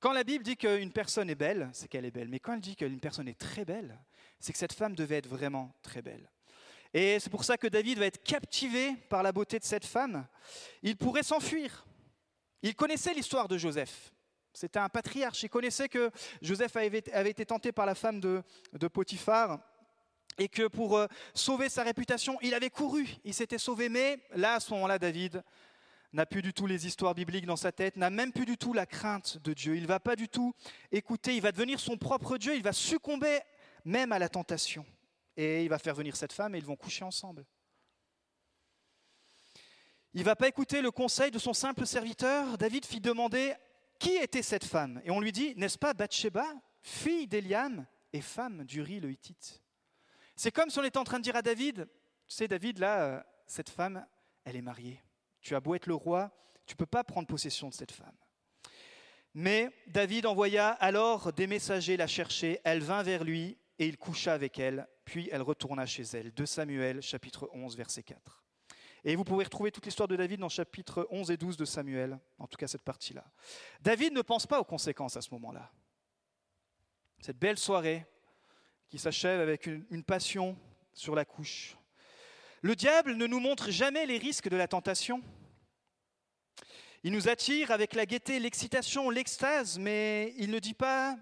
Quand 0.00 0.12
la 0.12 0.22
Bible 0.22 0.44
dit 0.44 0.56
qu'une 0.56 0.92
personne 0.92 1.28
est 1.28 1.34
belle, 1.34 1.68
c'est 1.72 1.88
qu'elle 1.88 2.04
est 2.04 2.12
belle. 2.12 2.28
Mais 2.28 2.38
quand 2.38 2.54
elle 2.54 2.60
dit 2.60 2.76
qu'une 2.76 3.00
personne 3.00 3.26
est 3.26 3.38
très 3.38 3.64
belle, 3.64 3.98
c'est 4.38 4.52
que 4.52 4.58
cette 4.58 4.72
femme 4.72 4.94
devait 4.94 5.16
être 5.16 5.28
vraiment 5.28 5.74
très 5.82 6.02
belle. 6.02 6.30
Et 6.94 7.18
c'est 7.18 7.30
pour 7.30 7.44
ça 7.44 7.56
que 7.56 7.66
David 7.66 7.98
va 7.98 8.06
être 8.06 8.22
captivé 8.22 8.94
par 9.08 9.22
la 9.22 9.32
beauté 9.32 9.58
de 9.58 9.64
cette 9.64 9.84
femme. 9.84 10.26
Il 10.82 10.96
pourrait 10.96 11.24
s'enfuir. 11.24 11.84
Il 12.62 12.74
connaissait 12.74 13.12
l'histoire 13.12 13.48
de 13.48 13.58
Joseph. 13.58 14.12
C'était 14.52 14.78
un 14.78 14.88
patriarche. 14.88 15.42
Il 15.42 15.50
connaissait 15.50 15.88
que 15.88 16.10
Joseph 16.40 16.76
avait, 16.76 16.98
été 16.98 17.44
tenté 17.44 17.72
par 17.72 17.84
la 17.84 17.94
femme 17.94 18.20
de, 18.20 18.42
de 18.72 18.88
Potiphar 18.88 19.60
et 20.38 20.48
que 20.48 20.68
pour 20.68 20.96
euh, 20.96 21.06
sauver 21.34 21.68
sa 21.68 21.82
réputation, 21.82 22.38
il 22.42 22.54
avait 22.54 22.70
couru, 22.70 23.08
il 23.24 23.34
s'était 23.34 23.58
sauvé, 23.58 23.88
mais 23.88 24.20
là, 24.34 24.54
à 24.54 24.60
ce 24.60 24.72
moment-là, 24.74 24.98
David 24.98 25.42
n'a 26.12 26.26
plus 26.26 26.42
du 26.42 26.52
tout 26.52 26.66
les 26.66 26.86
histoires 26.86 27.14
bibliques 27.14 27.46
dans 27.46 27.56
sa 27.56 27.72
tête, 27.72 27.96
n'a 27.96 28.10
même 28.10 28.32
plus 28.32 28.46
du 28.46 28.56
tout 28.56 28.72
la 28.72 28.86
crainte 28.86 29.38
de 29.38 29.52
Dieu, 29.52 29.76
il 29.76 29.82
ne 29.82 29.88
va 29.88 30.00
pas 30.00 30.16
du 30.16 30.28
tout 30.28 30.54
écouter, 30.90 31.36
il 31.36 31.42
va 31.42 31.52
devenir 31.52 31.80
son 31.80 31.96
propre 31.96 32.38
Dieu, 32.38 32.54
il 32.54 32.62
va 32.62 32.72
succomber 32.72 33.40
même 33.84 34.12
à 34.12 34.18
la 34.18 34.28
tentation, 34.28 34.86
et 35.36 35.62
il 35.62 35.68
va 35.68 35.78
faire 35.78 35.94
venir 35.94 36.16
cette 36.16 36.32
femme 36.32 36.54
et 36.54 36.58
ils 36.58 36.64
vont 36.64 36.76
coucher 36.76 37.04
ensemble. 37.04 37.44
Il 40.14 40.20
ne 40.20 40.24
va 40.24 40.36
pas 40.36 40.48
écouter 40.48 40.80
le 40.80 40.90
conseil 40.90 41.30
de 41.30 41.38
son 41.38 41.52
simple 41.52 41.86
serviteur, 41.86 42.56
David 42.56 42.86
fit 42.86 43.00
demander 43.00 43.54
qui 43.98 44.16
était 44.16 44.42
cette 44.42 44.64
femme, 44.64 45.00
et 45.04 45.10
on 45.10 45.20
lui 45.20 45.32
dit, 45.32 45.54
n'est-ce 45.56 45.78
pas 45.78 45.92
Bathsheba, 45.92 46.46
fille 46.80 47.26
d'Eliam 47.26 47.86
et 48.12 48.22
femme 48.22 48.64
d'Uri 48.64 49.00
le 49.00 49.10
Hittite? 49.10 49.62
C'est 50.36 50.52
comme 50.52 50.70
si 50.70 50.78
on 50.78 50.84
était 50.84 50.98
en 50.98 51.04
train 51.04 51.18
de 51.18 51.24
dire 51.24 51.36
à 51.36 51.42
David, 51.42 51.88
tu 52.28 52.34
sais 52.34 52.48
David, 52.48 52.78
là, 52.78 53.02
euh, 53.02 53.22
cette 53.46 53.70
femme, 53.70 54.06
elle 54.44 54.56
est 54.56 54.62
mariée. 54.62 55.02
Tu 55.40 55.54
as 55.54 55.60
beau 55.60 55.74
être 55.74 55.86
le 55.86 55.94
roi, 55.94 56.30
tu 56.66 56.74
ne 56.74 56.76
peux 56.78 56.86
pas 56.86 57.04
prendre 57.04 57.26
possession 57.26 57.68
de 57.68 57.74
cette 57.74 57.92
femme. 57.92 58.16
Mais 59.34 59.70
David 59.86 60.26
envoya 60.26 60.70
alors 60.70 61.32
des 61.32 61.46
messagers 61.46 61.96
la 61.96 62.06
chercher, 62.06 62.60
elle 62.64 62.80
vint 62.80 63.02
vers 63.02 63.24
lui 63.24 63.56
et 63.78 63.86
il 63.86 63.96
coucha 63.96 64.34
avec 64.34 64.58
elle, 64.58 64.88
puis 65.04 65.28
elle 65.32 65.42
retourna 65.42 65.86
chez 65.86 66.02
elle. 66.02 66.34
De 66.34 66.44
Samuel 66.44 67.00
chapitre 67.00 67.48
11 67.52 67.76
verset 67.76 68.02
4. 68.02 68.44
Et 69.04 69.16
vous 69.16 69.24
pouvez 69.24 69.44
retrouver 69.44 69.70
toute 69.70 69.86
l'histoire 69.86 70.08
de 70.08 70.16
David 70.16 70.40
dans 70.40 70.48
chapitre 70.48 71.06
11 71.10 71.30
et 71.30 71.36
12 71.36 71.56
de 71.56 71.64
Samuel, 71.64 72.18
en 72.38 72.46
tout 72.46 72.58
cas 72.58 72.66
cette 72.66 72.82
partie-là. 72.82 73.24
David 73.80 74.12
ne 74.12 74.22
pense 74.22 74.46
pas 74.46 74.60
aux 74.60 74.64
conséquences 74.64 75.16
à 75.16 75.22
ce 75.22 75.30
moment-là. 75.34 75.70
Cette 77.20 77.38
belle 77.38 77.58
soirée 77.58 78.04
qui 78.88 78.98
s'achève 78.98 79.40
avec 79.40 79.66
une 79.66 80.04
passion 80.04 80.58
sur 80.92 81.14
la 81.14 81.24
couche. 81.24 81.77
Le 82.60 82.74
diable 82.74 83.14
ne 83.14 83.28
nous 83.28 83.38
montre 83.38 83.70
jamais 83.70 84.04
les 84.04 84.18
risques 84.18 84.48
de 84.48 84.56
la 84.56 84.66
tentation. 84.66 85.22
Il 87.04 87.12
nous 87.12 87.28
attire 87.28 87.70
avec 87.70 87.94
la 87.94 88.04
gaieté, 88.04 88.40
l'excitation, 88.40 89.10
l'extase, 89.10 89.78
mais 89.78 90.34
il 90.38 90.50
ne 90.50 90.58
dit 90.58 90.74
pas 90.74 91.16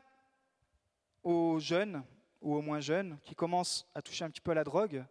aux 1.22 1.58
jeunes 1.58 2.02
ou 2.40 2.54
aux 2.54 2.62
moins 2.62 2.80
jeunes 2.80 3.18
qui 3.22 3.34
commencent 3.34 3.86
à 3.94 4.00
toucher 4.00 4.24
un 4.24 4.30
petit 4.30 4.40
peu 4.40 4.52
à 4.52 4.54
la 4.54 4.64
drogue, 4.64 5.04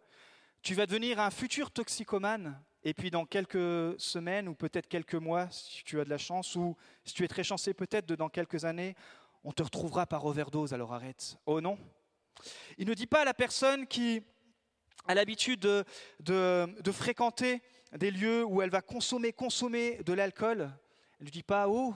tu 0.64 0.74
vas 0.74 0.88
devenir 0.88 1.20
un 1.20 1.30
futur 1.30 1.70
toxicomane, 1.70 2.60
et 2.84 2.96
puis 2.96 3.12
dans 3.12 3.26
quelques 3.26 4.00
semaines 4.00 4.48
ou 4.48 4.56
peut-être 4.56 4.88
quelques 4.88 5.14
mois, 5.14 5.48
si 5.52 5.84
tu 5.84 6.00
as 6.00 6.06
de 6.06 6.10
la 6.10 6.18
chance, 6.18 6.56
ou 6.56 6.76
si 7.04 7.14
tu 7.14 7.24
es 7.24 7.28
très 7.28 7.44
chanceux, 7.44 7.76
peut-être 7.76 8.14
dans 8.14 8.30
quelques 8.30 8.66
années, 8.66 8.96
on 9.44 9.52
te 9.52 9.62
retrouvera 9.62 10.08
par 10.08 10.26
overdose, 10.26 10.74
alors 10.74 10.92
arrête. 10.92 11.38
Oh 11.46 11.62
non. 11.62 11.78
Il 12.80 12.88
ne 12.88 12.96
dit 12.96 13.06
pas 13.06 13.22
à 13.22 13.26
la 13.26 13.36
personne 13.36 13.86
qui 13.86 14.24
a 15.08 15.16
l'habitude 15.16 15.60
de, 16.20 16.66
fréquenter 16.92 17.62
des 17.94 18.12
lieux 18.12 18.44
où 18.44 18.62
elle 18.62 18.70
va 18.70 18.82
consommer, 18.82 19.34
consommer 19.34 20.02
de 20.04 20.14
l'alcool. 20.14 20.72
Elle 21.20 21.28
ne 21.28 21.32
dit 21.32 21.44
pas, 21.44 21.68
oh, 21.70 21.94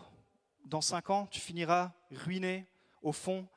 dans 0.66 0.82
cinq 0.82 1.10
ans, 1.10 1.28
tu 1.28 1.40
finiras 1.40 1.92
ruiné 2.12 2.68
au 3.02 3.12
fond 3.12 3.48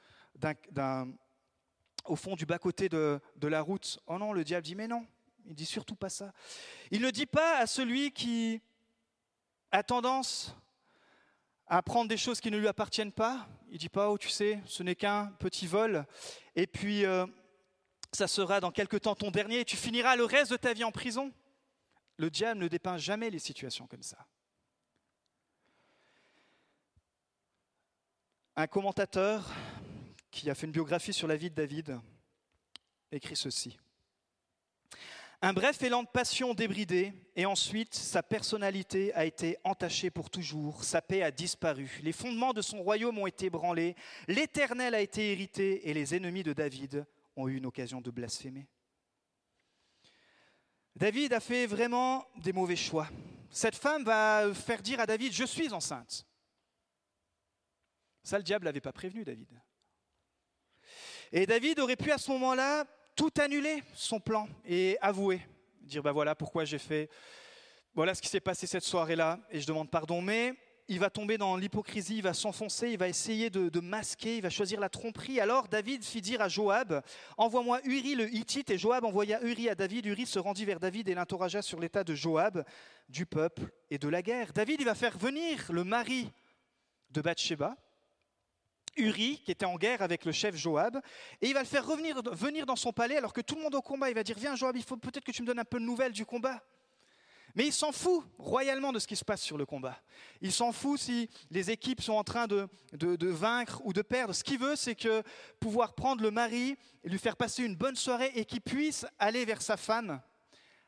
au 2.04 2.16
fond 2.16 2.34
du 2.34 2.46
bas-côté 2.46 2.88
de, 2.88 3.20
de, 3.36 3.46
la 3.46 3.60
route. 3.60 4.00
Oh 4.08 4.18
non, 4.18 4.32
le 4.32 4.42
diable 4.42 4.64
dit, 4.64 4.74
mais 4.74 4.88
non, 4.88 5.06
il 5.46 5.54
dit 5.54 5.66
surtout 5.66 5.94
pas 5.94 6.08
ça. 6.08 6.32
Il 6.90 7.00
ne 7.00 7.10
dit 7.10 7.26
pas 7.26 7.58
à 7.58 7.66
celui 7.66 8.10
qui 8.10 8.60
a 9.70 9.82
tendance 9.82 10.56
à 11.66 11.80
prendre 11.82 12.08
des 12.08 12.16
choses 12.16 12.40
qui 12.40 12.50
ne 12.50 12.58
lui 12.58 12.68
appartiennent 12.68 13.12
pas. 13.12 13.48
Il 13.70 13.78
dit 13.78 13.88
pas, 13.88 14.10
oh, 14.10 14.18
tu 14.18 14.28
sais, 14.28 14.60
ce 14.66 14.82
n'est 14.82 14.94
qu'un 14.94 15.26
petit 15.38 15.66
vol. 15.66 16.04
Et 16.54 16.66
puis, 16.66 17.04
euh, 17.06 17.26
ça 18.12 18.28
sera 18.28 18.60
dans 18.60 18.70
quelque 18.70 18.96
temps 18.96 19.14
ton 19.14 19.30
dernier 19.30 19.60
et 19.60 19.64
tu 19.64 19.76
finiras 19.76 20.16
le 20.16 20.24
reste 20.24 20.50
de 20.50 20.56
ta 20.56 20.72
vie 20.72 20.84
en 20.84 20.92
prison. 20.92 21.32
Le 22.18 22.30
diable 22.30 22.60
ne 22.60 22.68
dépeint 22.68 22.98
jamais 22.98 23.30
les 23.30 23.38
situations 23.38 23.86
comme 23.86 24.02
ça. 24.02 24.18
Un 28.54 28.66
commentateur 28.66 29.50
qui 30.30 30.50
a 30.50 30.54
fait 30.54 30.66
une 30.66 30.72
biographie 30.72 31.14
sur 31.14 31.26
la 31.26 31.36
vie 31.36 31.50
de 31.50 31.54
David 31.54 31.98
écrit 33.10 33.36
ceci. 33.36 33.78
Un 35.40 35.52
bref 35.52 35.82
élan 35.82 36.04
de 36.04 36.08
passion 36.08 36.54
débridé, 36.54 37.12
et 37.34 37.46
ensuite 37.46 37.94
sa 37.94 38.22
personnalité 38.22 39.12
a 39.14 39.24
été 39.24 39.56
entachée 39.64 40.08
pour 40.08 40.30
toujours, 40.30 40.84
sa 40.84 41.02
paix 41.02 41.22
a 41.22 41.32
disparu, 41.32 41.98
les 42.04 42.12
fondements 42.12 42.52
de 42.52 42.62
son 42.62 42.80
royaume 42.80 43.18
ont 43.18 43.26
été 43.26 43.50
branlés, 43.50 43.96
l'Éternel 44.28 44.94
a 44.94 45.00
été 45.00 45.32
hérité, 45.32 45.88
et 45.88 45.94
les 45.94 46.14
ennemis 46.14 46.44
de 46.44 46.52
David 46.52 47.06
ont 47.36 47.48
eu 47.48 47.56
une 47.56 47.66
occasion 47.66 48.00
de 48.00 48.10
blasphémer. 48.10 48.68
David 50.94 51.32
a 51.32 51.40
fait 51.40 51.66
vraiment 51.66 52.26
des 52.36 52.52
mauvais 52.52 52.76
choix. 52.76 53.08
Cette 53.50 53.76
femme 53.76 54.04
va 54.04 54.52
faire 54.54 54.82
dire 54.82 55.00
à 55.00 55.06
David, 55.06 55.32
je 55.32 55.44
suis 55.44 55.72
enceinte. 55.72 56.26
Ça, 58.22 58.38
le 58.38 58.44
diable 58.44 58.66
n'avait 58.66 58.80
pas 58.80 58.92
prévenu 58.92 59.24
David. 59.24 59.60
Et 61.32 61.46
David 61.46 61.80
aurait 61.80 61.96
pu 61.96 62.12
à 62.12 62.18
ce 62.18 62.30
moment-là 62.32 62.84
tout 63.16 63.32
annuler, 63.38 63.82
son 63.94 64.20
plan, 64.20 64.48
et 64.64 64.96
avouer, 65.00 65.40
dire, 65.80 66.02
ben 66.02 66.12
voilà 66.12 66.34
pourquoi 66.34 66.64
j'ai 66.64 66.78
fait, 66.78 67.10
voilà 67.94 68.14
ce 68.14 68.22
qui 68.22 68.28
s'est 68.28 68.40
passé 68.40 68.66
cette 68.66 68.84
soirée-là, 68.84 69.40
et 69.50 69.60
je 69.60 69.66
demande 69.66 69.90
pardon. 69.90 70.22
Mais 70.22 70.54
il 70.92 71.00
va 71.00 71.08
tomber 71.08 71.38
dans 71.38 71.56
l'hypocrisie, 71.56 72.18
il 72.18 72.22
va 72.22 72.34
s'enfoncer, 72.34 72.90
il 72.90 72.98
va 72.98 73.08
essayer 73.08 73.48
de, 73.48 73.80
masquer, 73.80 74.36
il 74.36 74.42
va 74.42 74.50
choisir 74.50 74.78
la 74.78 74.90
tromperie. 74.90 75.40
Alors 75.40 75.66
David 75.68 76.04
fit 76.04 76.20
dire 76.20 76.42
à 76.42 76.48
Joab, 76.48 77.02
envoie-moi 77.38 77.80
Uri 77.84 78.14
le 78.14 78.32
Hittite, 78.32 78.68
et 78.68 78.76
Joab 78.76 79.04
envoya 79.04 79.42
Uri 79.42 79.70
à 79.70 79.74
David. 79.74 80.04
Uri 80.04 80.26
se 80.26 80.38
rendit 80.38 80.66
vers 80.66 80.78
David 80.78 81.08
et 81.08 81.14
l'interrogea 81.14 81.62
sur 81.62 81.80
l'état 81.80 82.04
de 82.04 82.14
Joab, 82.14 82.64
du 83.08 83.24
peuple 83.24 83.70
et 83.90 83.96
de 83.96 84.06
la 84.08 84.20
guerre. 84.20 84.52
David, 84.52 84.80
il 84.80 84.84
va 84.84 84.94
faire 84.94 85.16
venir 85.16 85.64
le 85.72 85.82
mari 85.82 86.30
de 87.10 87.22
Bathsheba, 87.22 87.74
Uri, 88.98 89.40
qui 89.46 89.50
était 89.50 89.64
en 89.64 89.76
guerre 89.76 90.02
avec 90.02 90.26
le 90.26 90.32
chef 90.32 90.56
Joab, 90.56 91.00
et 91.40 91.48
il 91.48 91.54
va 91.54 91.60
le 91.60 91.66
faire 91.66 91.86
revenir, 91.86 92.20
venir 92.32 92.66
dans 92.66 92.76
son 92.76 92.92
palais 92.92 93.16
alors 93.16 93.32
que 93.32 93.40
tout 93.40 93.54
le 93.54 93.62
monde 93.62 93.74
au 93.74 93.82
combat. 93.82 94.10
Il 94.10 94.14
va 94.14 94.22
dire, 94.22 94.36
viens 94.38 94.56
Joab, 94.56 94.76
il 94.76 94.84
faut 94.84 94.98
peut-être 94.98 95.24
que 95.24 95.32
tu 95.32 95.40
me 95.40 95.46
donnes 95.46 95.60
un 95.60 95.64
peu 95.64 95.80
de 95.80 95.86
nouvelles 95.86 96.12
du 96.12 96.26
combat. 96.26 96.62
Mais 97.54 97.66
il 97.66 97.72
s'en 97.72 97.92
fout 97.92 98.24
royalement 98.38 98.92
de 98.92 98.98
ce 98.98 99.06
qui 99.06 99.16
se 99.16 99.24
passe 99.24 99.42
sur 99.42 99.58
le 99.58 99.66
combat. 99.66 99.98
Il 100.40 100.52
s'en 100.52 100.72
fout 100.72 100.98
si 100.98 101.28
les 101.50 101.70
équipes 101.70 102.00
sont 102.00 102.14
en 102.14 102.24
train 102.24 102.46
de, 102.46 102.68
de, 102.92 103.28
vaincre 103.28 103.80
ou 103.84 103.92
de 103.92 104.02
perdre. 104.02 104.34
Ce 104.34 104.42
qu'il 104.42 104.58
veut, 104.58 104.76
c'est 104.76 104.94
que 104.94 105.22
pouvoir 105.60 105.94
prendre 105.94 106.22
le 106.22 106.30
mari 106.30 106.76
lui 107.04 107.18
faire 107.18 107.36
passer 107.36 107.64
une 107.64 107.76
bonne 107.76 107.96
soirée 107.96 108.32
et 108.34 108.44
qu'il 108.44 108.60
puisse 108.60 109.06
aller 109.18 109.44
vers 109.44 109.60
sa 109.60 109.76
femme 109.76 110.20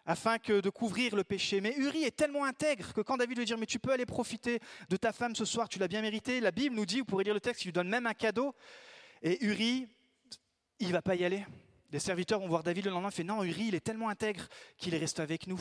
afin 0.07 0.39
que 0.39 0.61
de 0.61 0.71
couvrir 0.71 1.17
le 1.17 1.25
péché. 1.25 1.61
Mais 1.61 1.75
Uri 1.77 2.05
est 2.05 2.17
tellement 2.17 2.45
intègre 2.45 2.93
que 2.93 3.01
quand 3.01 3.17
David 3.17 3.39
lui 3.39 3.45
dit 3.45 3.55
mais 3.59 3.67
tu 3.67 3.79
peux 3.79 3.93
aller 3.93 4.07
profiter 4.07 4.61
de 4.89 4.97
ta 4.97 5.13
femme 5.13 5.35
ce 5.35 5.45
soir, 5.45 5.69
tu 5.69 5.79
l'as 5.79 5.89
bien 5.89 6.03
mérité. 6.03 6.41
La 6.41 6.51
Bible 6.51 6.77
nous 6.77 6.87
dit, 6.87 7.01
vous 7.01 7.05
pourrez 7.05 7.25
lire 7.25 7.35
le 7.35 7.41
texte, 7.41 7.65
il 7.65 7.69
lui 7.69 7.73
donne 7.73 7.89
même 7.89 8.07
un 8.07 8.15
cadeau. 8.15 8.55
Et 9.23 9.43
Uri, 9.45 9.89
il 10.79 10.93
va 10.93 11.03
pas 11.03 11.15
y 11.15 11.25
aller. 11.25 11.45
Les 11.95 12.01
serviteurs 12.01 12.41
vont 12.41 12.49
voir 12.49 12.65
David 12.65 12.87
le 12.87 12.91
lendemain, 12.91 13.13
fait 13.13 13.23
non, 13.23 13.45
Uri, 13.45 13.67
il 13.69 13.77
est 13.77 13.81
tellement 13.81 14.09
intègre 14.09 14.49
qu'il 14.79 14.95
est 14.95 14.99
resté 14.99 15.23
avec 15.23 15.47
nous, 15.47 15.61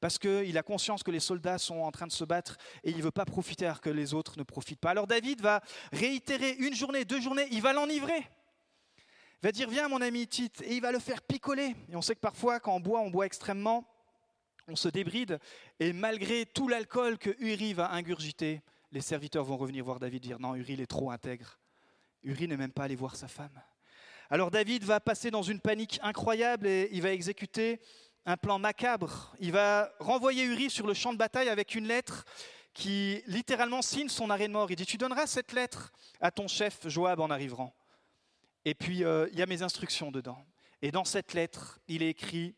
parce 0.00 0.16
qu'il 0.16 0.56
a 0.56 0.62
conscience 0.62 1.02
que 1.02 1.10
les 1.10 1.20
soldats 1.20 1.58
sont 1.58 1.80
en 1.80 1.90
train 1.90 2.06
de 2.06 2.12
se 2.12 2.24
battre 2.24 2.56
et 2.84 2.90
il 2.90 2.96
ne 2.96 3.02
veut 3.02 3.10
pas 3.10 3.26
profiter 3.26 3.66
alors 3.66 3.82
que 3.82 3.90
les 3.90 4.14
autres 4.14 4.38
ne 4.38 4.44
profitent 4.44 4.80
pas. 4.80 4.92
Alors 4.92 5.06
David 5.06 5.42
va 5.42 5.60
réitérer 5.92 6.52
une 6.52 6.72
journée, 6.72 7.04
deux 7.04 7.20
journées, 7.20 7.48
il 7.50 7.60
va 7.60 7.74
l'enivrer. 7.74 8.16
Il 8.16 9.42
va 9.42 9.52
dire, 9.52 9.68
viens 9.68 9.88
mon 9.88 10.00
ami 10.00 10.26
Tite, 10.26 10.62
et 10.62 10.74
il 10.74 10.80
va 10.80 10.90
le 10.90 10.98
faire 10.98 11.20
picoler. 11.20 11.76
Et 11.90 11.96
on 11.96 12.00
sait 12.00 12.14
que 12.14 12.20
parfois, 12.20 12.60
quand 12.60 12.74
on 12.74 12.80
boit, 12.80 13.00
on 13.00 13.10
boit 13.10 13.26
extrêmement, 13.26 13.86
on 14.68 14.76
se 14.76 14.88
débride, 14.88 15.38
et 15.80 15.92
malgré 15.92 16.46
tout 16.46 16.66
l'alcool 16.66 17.18
que 17.18 17.36
Uri 17.40 17.74
va 17.74 17.92
ingurgiter, 17.92 18.62
les 18.90 19.02
serviteurs 19.02 19.44
vont 19.44 19.58
revenir 19.58 19.84
voir 19.84 20.00
David 20.00 20.22
dire, 20.22 20.40
non, 20.40 20.54
Uri, 20.54 20.72
il 20.72 20.80
est 20.80 20.86
trop 20.86 21.10
intègre. 21.10 21.58
Uri 22.22 22.48
n'est 22.48 22.56
même 22.56 22.72
pas 22.72 22.84
allé 22.84 22.96
voir 22.96 23.16
sa 23.16 23.28
femme. 23.28 23.60
Alors 24.30 24.50
David 24.50 24.84
va 24.84 25.00
passer 25.00 25.30
dans 25.30 25.42
une 25.42 25.60
panique 25.60 26.00
incroyable 26.02 26.66
et 26.66 26.88
il 26.92 27.02
va 27.02 27.12
exécuter 27.12 27.80
un 28.26 28.36
plan 28.36 28.58
macabre. 28.58 29.34
Il 29.38 29.52
va 29.52 29.92
renvoyer 29.98 30.44
Uri 30.44 30.70
sur 30.70 30.86
le 30.86 30.94
champ 30.94 31.12
de 31.12 31.18
bataille 31.18 31.48
avec 31.48 31.74
une 31.74 31.86
lettre 31.86 32.24
qui 32.72 33.22
littéralement 33.26 33.82
signe 33.82 34.08
son 34.08 34.30
arrêt 34.30 34.48
de 34.48 34.52
mort. 34.52 34.70
Il 34.70 34.76
dit, 34.76 34.86
tu 34.86 34.96
donneras 34.96 35.26
cette 35.26 35.52
lettre 35.52 35.92
à 36.20 36.30
ton 36.30 36.48
chef 36.48 36.88
Joab 36.88 37.20
en 37.20 37.30
arrivant. 37.30 37.74
Et 38.64 38.74
puis, 38.74 39.04
euh, 39.04 39.28
il 39.32 39.38
y 39.38 39.42
a 39.42 39.46
mes 39.46 39.62
instructions 39.62 40.10
dedans. 40.10 40.44
Et 40.80 40.90
dans 40.90 41.04
cette 41.04 41.34
lettre, 41.34 41.78
il 41.86 42.02
est 42.02 42.08
écrit 42.08 42.54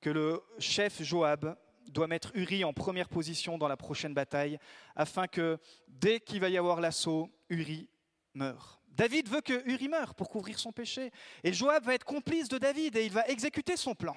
que 0.00 0.10
le 0.10 0.42
chef 0.58 1.02
Joab 1.02 1.56
doit 1.88 2.06
mettre 2.06 2.30
Uri 2.34 2.62
en 2.64 2.72
première 2.72 3.08
position 3.08 3.58
dans 3.58 3.68
la 3.68 3.76
prochaine 3.76 4.12
bataille, 4.12 4.58
afin 4.94 5.26
que 5.26 5.58
dès 5.88 6.20
qu'il 6.20 6.40
va 6.40 6.48
y 6.48 6.58
avoir 6.58 6.80
l'assaut, 6.80 7.30
Uri 7.48 7.88
meure. 8.34 8.80
David 8.96 9.28
veut 9.28 9.42
que 9.42 9.68
Uri 9.68 9.88
meure 9.88 10.14
pour 10.14 10.30
couvrir 10.30 10.58
son 10.58 10.72
péché. 10.72 11.12
Et 11.44 11.52
Joab 11.52 11.84
va 11.84 11.94
être 11.94 12.04
complice 12.04 12.48
de 12.48 12.56
David 12.56 12.96
et 12.96 13.04
il 13.04 13.12
va 13.12 13.26
exécuter 13.28 13.76
son 13.76 13.94
plan. 13.94 14.16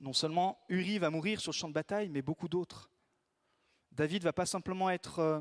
Non 0.00 0.12
seulement 0.12 0.62
Uri 0.68 0.98
va 0.98 1.08
mourir 1.08 1.40
sur 1.40 1.52
le 1.52 1.56
champ 1.56 1.68
de 1.68 1.72
bataille, 1.72 2.10
mais 2.10 2.20
beaucoup 2.20 2.48
d'autres. 2.48 2.90
David 3.92 4.24
va 4.24 4.34
pas 4.34 4.44
simplement 4.44 4.90
euh, 4.90 5.40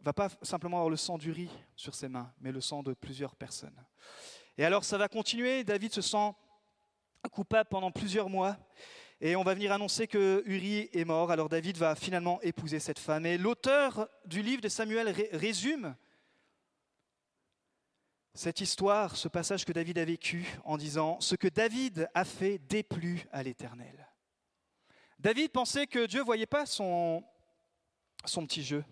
va 0.00 0.12
pas 0.12 0.28
simplement 0.42 0.76
avoir 0.76 0.90
le 0.90 0.98
sang 0.98 1.16
d'Uri 1.16 1.48
sur 1.76 1.94
ses 1.94 2.08
mains, 2.08 2.30
mais 2.40 2.52
le 2.52 2.60
sang 2.60 2.82
de 2.82 2.92
plusieurs 2.92 3.34
personnes. 3.34 3.82
Et 4.58 4.66
alors 4.66 4.84
ça 4.84 4.98
va 4.98 5.08
continuer. 5.08 5.64
David 5.64 5.94
se 5.94 6.02
sent 6.02 6.32
coupable 7.32 7.70
pendant 7.70 7.90
plusieurs 7.90 8.28
mois. 8.28 8.58
Et 9.22 9.36
on 9.36 9.42
va 9.42 9.52
venir 9.52 9.70
annoncer 9.70 10.06
que 10.06 10.42
Uri 10.46 10.88
est 10.94 11.04
mort. 11.04 11.30
Alors 11.30 11.50
David 11.50 11.76
va 11.76 11.94
finalement 11.94 12.40
épouser 12.40 12.80
cette 12.80 12.98
femme. 12.98 13.26
Et 13.26 13.36
l'auteur 13.36 14.08
du 14.24 14.40
livre 14.40 14.62
de 14.62 14.68
Samuel 14.68 15.14
résume 15.32 15.94
cette 18.32 18.62
histoire, 18.62 19.16
ce 19.16 19.28
passage 19.28 19.66
que 19.66 19.72
David 19.72 19.98
a 19.98 20.04
vécu 20.06 20.48
en 20.64 20.78
disant 20.78 21.20
Ce 21.20 21.34
que 21.34 21.48
David 21.48 22.08
a 22.14 22.24
fait 22.24 22.58
déplut 22.58 23.26
à 23.30 23.42
l'Éternel. 23.42 24.08
David 25.18 25.52
pensait 25.52 25.86
que 25.86 26.06
Dieu 26.06 26.20
ne 26.20 26.24
voyait 26.24 26.46
pas 26.46 26.64
son, 26.64 27.22
son 28.24 28.46
petit 28.46 28.62
jeu. 28.62 28.82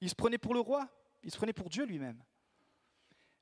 Il 0.00 0.08
se 0.08 0.14
prenait 0.14 0.38
pour 0.38 0.54
le 0.54 0.60
roi, 0.60 0.88
il 1.22 1.30
se 1.30 1.36
prenait 1.36 1.52
pour 1.52 1.68
Dieu 1.68 1.84
lui-même. 1.84 2.22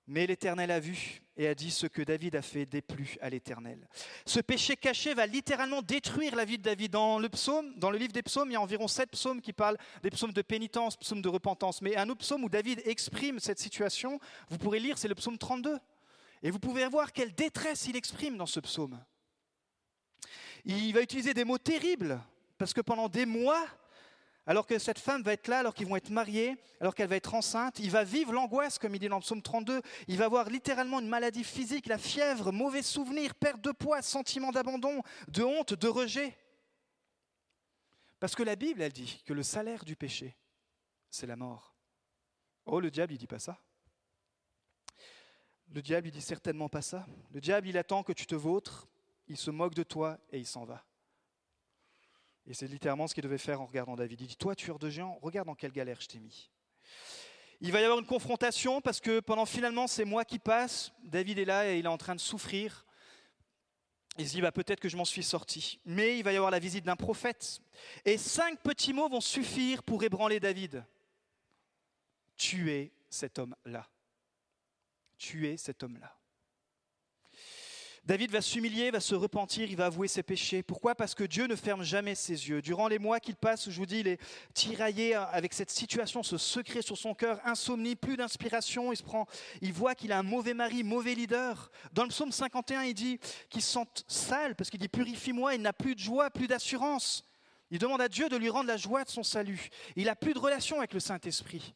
Mais 0.07 0.27
l'Éternel 0.27 0.71
a 0.71 0.81
vu 0.81 1.23
et 1.37 1.47
a 1.47 1.55
dit 1.55 1.71
ce 1.71 1.87
que 1.87 2.03
David 2.03 2.37
a 2.37 2.43
fait 2.43 2.67
déplut 2.67 3.17
à 3.21 3.31
l'Éternel. 3.31 3.89
Ce 4.27 4.41
péché 4.41 4.77
caché 4.77 5.15
va 5.15 5.27
littéralement 5.27 5.81
détruire 5.81 6.35
la 6.35 6.45
vie 6.45 6.59
de 6.59 6.63
David. 6.63 6.93
Dans 6.93 7.19
le 7.19 7.29
psaume, 7.29 7.73
dans 7.77 7.91
le 7.91 7.99
livre 7.99 8.13
des 8.13 8.23
psaumes, 8.23 8.51
il 8.51 8.55
y 8.55 8.57
a 8.57 8.61
environ 8.61 8.89
sept 8.89 9.11
psaumes 9.11 9.41
qui 9.41 9.53
parlent 9.53 9.79
des 10.03 10.11
psaumes 10.11 10.33
de 10.33 10.43
pénitence, 10.43 10.97
psaumes 10.97 11.23
de 11.23 11.29
repentance. 11.29 11.81
Mais 11.83 11.97
un 11.97 12.09
autre 12.09 12.21
psaume 12.21 12.45
où 12.45 12.49
David 12.49 12.83
exprime 12.85 13.39
cette 13.39 13.61
situation, 13.61 14.19
vous 14.51 14.59
pourrez 14.59 14.81
lire, 14.81 14.99
c'est 14.99 15.09
le 15.09 15.15
psaume 15.15 15.39
32. 15.39 15.79
Et 16.43 16.51
vous 16.51 16.59
pouvez 16.59 16.87
voir 16.89 17.13
quelle 17.13 17.33
détresse 17.33 17.87
il 17.87 17.97
exprime 17.97 18.37
dans 18.37 18.47
ce 18.47 18.61
psaume. 18.61 19.03
Il 20.65 20.93
va 20.93 21.01
utiliser 21.01 21.35
des 21.35 21.45
mots 21.45 21.59
terribles, 21.59 22.21
parce 22.59 22.73
que 22.73 22.81
pendant 22.81 23.09
des 23.09 23.27
mois, 23.27 23.65
alors 24.47 24.67
que 24.67 24.79
cette 24.79 24.99
femme 24.99 25.23
va 25.23 25.33
être 25.33 25.49
là, 25.49 25.61
alors 25.61 25.75
qu'ils 25.75 25.87
vont 25.87 25.97
être 25.97 26.11
mariés, 26.11 26.57
alors 26.81 26.95
qu'elle 26.95 27.09
va 27.09 27.17
être 27.17 27.35
enceinte, 27.35 27.79
il 27.79 27.91
va 27.91 28.03
vivre 28.03 28.33
l'angoisse, 28.33 28.79
comme 28.79 28.95
il 28.95 28.99
dit 28.99 29.09
dans 29.09 29.17
le 29.17 29.23
psaume 29.23 29.43
32. 29.43 29.83
Il 30.09 30.19
va 30.19 30.25
avoir 30.25 30.49
littéralement 30.51 30.99
une 30.99 31.09
maladie 31.09 31.45
physique, 31.45 31.87
la 31.87 31.99
fièvre, 31.99 32.51
mauvais 32.51 32.83
souvenirs, 32.83 33.35
perte 33.35 33.61
de 33.61 33.71
poids, 33.71 34.03
sentiment 34.03 34.51
d'abandon, 34.51 35.03
de 35.29 35.45
honte, 35.45 35.75
de 35.75 35.89
rejet. 35.89 36.37
Parce 38.19 38.35
que 38.35 38.43
la 38.43 38.57
Bible, 38.57 38.83
elle 38.83 38.93
dit 38.93 39.23
que 39.25 39.33
le 39.33 39.43
salaire 39.43 39.85
du 39.85 39.95
péché, 39.95 40.37
c'est 41.09 41.27
la 41.27 41.37
mort. 41.37 41.75
Oh, 42.67 42.81
le 42.81 42.91
diable, 42.91 43.13
il 43.13 43.19
dit 43.19 43.27
pas 43.27 43.39
ça. 43.39 43.59
Le 45.73 45.83
diable, 45.83 46.09
il 46.09 46.13
dit 46.13 46.21
certainement 46.21 46.69
pas 46.69 46.83
ça. 46.83 47.07
Le 47.31 47.41
diable, 47.41 47.69
il 47.69 47.79
attend 47.79 48.03
que 48.03 48.13
tu 48.13 48.27
te 48.27 48.35
vautres, 48.35 48.89
il 49.29 49.37
se 49.37 49.51
moque 49.51 49.75
de 49.75 49.83
toi 49.83 50.19
et 50.31 50.39
il 50.39 50.47
s'en 50.47 50.65
va. 50.65 50.85
Et 52.47 52.55
c'est 52.55 52.67
littéralement 52.67 53.07
ce 53.07 53.15
qu'il 53.15 53.23
devait 53.23 53.39
faire 53.39 53.61
en 53.61 53.67
regardant 53.67 53.95
David. 53.95 54.21
Il 54.21 54.27
dit, 54.27 54.37
toi, 54.37 54.55
tueur 54.55 54.79
de 54.79 54.91
géants, 54.91 55.19
regarde 55.23 55.47
dans 55.47 55.55
quelle 55.55 55.73
galère 55.73 56.01
je 56.01 56.09
t'ai 56.09 56.19
mis. 56.19 56.51
Il 57.61 57.71
va 57.71 57.81
y 57.81 57.85
avoir 57.85 58.01
une 58.01 58.07
confrontation 58.07 58.81
parce 58.81 59.01
que 59.01 59.21
pendant 59.21 59.47
finalement 59.47 59.87
ces 59.87 60.05
mois 60.05 60.25
qui 60.25 60.41
passent, 60.41 60.93
David 61.05 61.39
est 61.39 61.45
là 61.45 61.71
et 61.71 61.79
il 61.79 61.85
est 61.85 61.89
en 61.89 61.99
train 61.99 62.17
de 62.17 62.21
souffrir. 62.21 62.85
Il 64.19 64.29
se 64.29 64.35
dit, 64.35 64.41
bah, 64.43 64.53
peut-être 64.53 64.81
que 64.81 64.89
je 64.89 64.97
m'en 64.97 65.05
suis 65.05 65.23
sorti. 65.23 65.81
Mais 65.85 66.19
il 66.19 66.25
va 66.25 66.33
y 66.33 66.37
avoir 66.37 66.51
la 66.51 66.59
visite 66.59 66.85
d'un 66.85 66.97
prophète. 66.97 67.61
Et 68.05 68.19
cinq 68.19 68.61
petits 68.61 68.93
mots 68.93 69.09
vont 69.09 69.21
suffire 69.21 69.83
pour 69.85 70.03
ébranler 70.03 70.41
David. 70.41 70.85
Tuer 72.37 72.93
cet 73.09 73.39
homme-là. 73.39 73.89
Tuer 75.17 75.57
cet 75.57 75.85
homme-là. 75.85 76.19
David 78.05 78.33
va 78.33 78.41
s'humilier, 78.41 78.91
va 78.91 78.99
se 78.99 79.15
repentir, 79.15 79.71
il 79.71 79.77
va 79.77 79.87
avouer 79.87 80.09
ses 80.09 80.25
péchés. 80.25 80.65
Pourquoi? 80.65 80.97
Parce 80.97 81.15
que 81.15 81.23
Dieu 81.23 81.47
ne 81.47 81.55
ferme 81.55 81.85
jamais 81.85 82.17
ses 82.17 82.49
yeux. 82.49 82.61
Durant 82.61 82.89
les 82.89 82.99
mois 82.99 83.21
qu'il 83.21 83.37
passe, 83.37 83.71
je 83.71 83.77
vous 83.77 83.87
dis, 83.87 84.01
il 84.01 84.09
est 84.09 84.21
tiraillé 84.55 85.15
avec 85.15 85.55
cette 85.55 85.71
situation, 85.71 86.25
ce 86.25 86.37
secret 86.37 86.83
sur 86.83 86.99
son 86.99 87.15
cœur, 87.15 87.41
insomnie, 87.45 87.95
plus 87.95 88.17
d'inspiration. 88.17 88.93
Il 88.93 88.97
se 88.97 89.05
prend, 89.05 89.27
il 89.61 89.73
voit 89.73 89.95
qu'il 89.95 90.11
a 90.11 90.19
un 90.19 90.25
mauvais 90.25 90.53
mari, 90.53 90.83
mauvais 90.83 91.15
leader. 91.15 91.71
Dans 91.93 92.03
le 92.03 92.09
psaume 92.09 92.33
51, 92.33 92.83
il 92.83 92.95
dit 92.95 93.21
qu'il 93.49 93.63
se 93.63 93.73
sent 93.73 94.05
sale 94.09 94.57
parce 94.57 94.69
qu'il 94.69 94.81
dit 94.81 94.89
purifie-moi. 94.89 95.55
Il 95.55 95.63
n'a 95.63 95.73
plus 95.73 95.95
de 95.95 96.01
joie, 96.01 96.29
plus 96.31 96.49
d'assurance. 96.49 97.25
Il 97.71 97.79
demande 97.79 98.01
à 98.01 98.09
Dieu 98.09 98.29
de 98.29 98.37
lui 98.37 98.51
rendre 98.51 98.67
la 98.67 98.77
joie 98.77 99.05
de 99.05 99.11
son 99.11 99.23
salut. 99.23 99.71
Il 99.95 100.07
n'a 100.07 100.17
plus 100.17 100.35
de 100.35 100.41
relation 100.41 100.79
avec 100.79 100.93
le 100.93 101.01
Saint-Esprit 101.01 101.73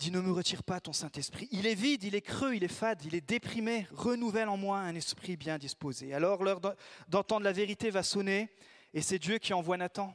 dit 0.00 0.10
ne 0.10 0.20
me 0.20 0.32
retire 0.32 0.62
pas 0.62 0.80
ton 0.80 0.94
Saint-Esprit. 0.94 1.46
Il 1.52 1.66
est 1.66 1.74
vide, 1.74 2.04
il 2.04 2.14
est 2.14 2.22
creux, 2.22 2.54
il 2.54 2.64
est 2.64 2.68
fade, 2.68 3.04
il 3.04 3.14
est 3.14 3.20
déprimé. 3.20 3.86
Renouvelle 3.92 4.48
en 4.48 4.56
moi 4.56 4.78
un 4.78 4.94
esprit 4.94 5.36
bien 5.36 5.58
disposé. 5.58 6.14
Alors 6.14 6.42
l'heure 6.42 6.60
d'entendre 7.08 7.44
la 7.44 7.52
vérité 7.52 7.90
va 7.90 8.02
sonner 8.02 8.48
et 8.94 9.02
c'est 9.02 9.18
Dieu 9.18 9.36
qui 9.36 9.52
envoie 9.52 9.76
Nathan. 9.76 10.14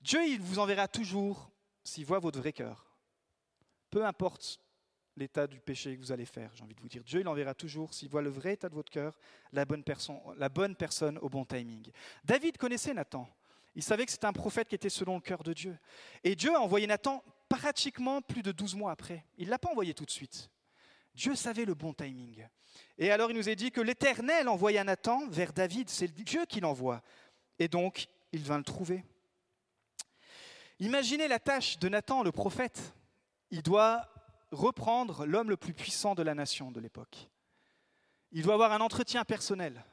Dieu, 0.00 0.24
il 0.24 0.40
vous 0.40 0.60
enverra 0.60 0.86
toujours 0.86 1.50
s'il 1.82 2.06
voit 2.06 2.20
votre 2.20 2.38
vrai 2.38 2.52
cœur. 2.52 2.86
Peu 3.90 4.06
importe 4.06 4.60
l'état 5.16 5.48
du 5.48 5.58
péché 5.58 5.96
que 5.96 6.00
vous 6.00 6.12
allez 6.12 6.24
faire, 6.24 6.52
j'ai 6.54 6.62
envie 6.62 6.76
de 6.76 6.80
vous 6.80 6.88
dire. 6.88 7.02
Dieu, 7.02 7.20
il 7.20 7.26
enverra 7.26 7.54
toujours 7.54 7.92
s'il 7.92 8.08
voit 8.08 8.22
le 8.22 8.30
vrai 8.30 8.52
état 8.52 8.68
de 8.68 8.74
votre 8.74 8.92
cœur, 8.92 9.18
la 9.52 9.64
bonne, 9.64 9.82
personne, 9.82 10.20
la 10.36 10.48
bonne 10.48 10.76
personne 10.76 11.18
au 11.18 11.28
bon 11.28 11.44
timing. 11.44 11.90
David 12.24 12.56
connaissait 12.56 12.94
Nathan. 12.94 13.28
Il 13.74 13.82
savait 13.82 14.06
que 14.06 14.12
c'était 14.12 14.26
un 14.26 14.32
prophète 14.32 14.68
qui 14.68 14.76
était 14.76 14.88
selon 14.88 15.16
le 15.16 15.20
cœur 15.20 15.42
de 15.42 15.52
Dieu. 15.52 15.76
Et 16.22 16.36
Dieu 16.36 16.54
a 16.54 16.60
envoyé 16.60 16.86
Nathan 16.86 17.24
pratiquement 17.48 18.20
plus 18.22 18.42
de 18.42 18.52
12 18.52 18.74
mois 18.74 18.92
après. 18.92 19.24
Il 19.36 19.46
ne 19.46 19.50
l'a 19.50 19.58
pas 19.58 19.70
envoyé 19.70 19.94
tout 19.94 20.04
de 20.04 20.10
suite. 20.10 20.50
Dieu 21.14 21.34
savait 21.34 21.64
le 21.64 21.74
bon 21.74 21.92
timing. 21.92 22.46
Et 22.98 23.10
alors 23.10 23.30
il 23.30 23.36
nous 23.36 23.48
est 23.48 23.56
dit 23.56 23.70
que 23.70 23.80
l'Éternel 23.80 24.48
envoya 24.48 24.84
Nathan 24.84 25.26
vers 25.28 25.52
David, 25.52 25.88
c'est 25.88 26.08
Dieu 26.08 26.44
qui 26.46 26.60
l'envoie. 26.60 27.02
Et 27.58 27.68
donc, 27.68 28.06
il 28.32 28.42
vint 28.42 28.58
le 28.58 28.64
trouver. 28.64 29.04
Imaginez 30.78 31.26
la 31.26 31.40
tâche 31.40 31.78
de 31.78 31.88
Nathan, 31.88 32.22
le 32.22 32.30
prophète. 32.30 32.94
Il 33.50 33.62
doit 33.62 34.08
reprendre 34.52 35.26
l'homme 35.26 35.50
le 35.50 35.56
plus 35.56 35.74
puissant 35.74 36.14
de 36.14 36.22
la 36.22 36.34
nation 36.34 36.70
de 36.70 36.80
l'époque. 36.80 37.30
Il 38.30 38.42
doit 38.42 38.54
avoir 38.54 38.72
un 38.72 38.80
entretien 38.80 39.24
personnel. 39.24 39.84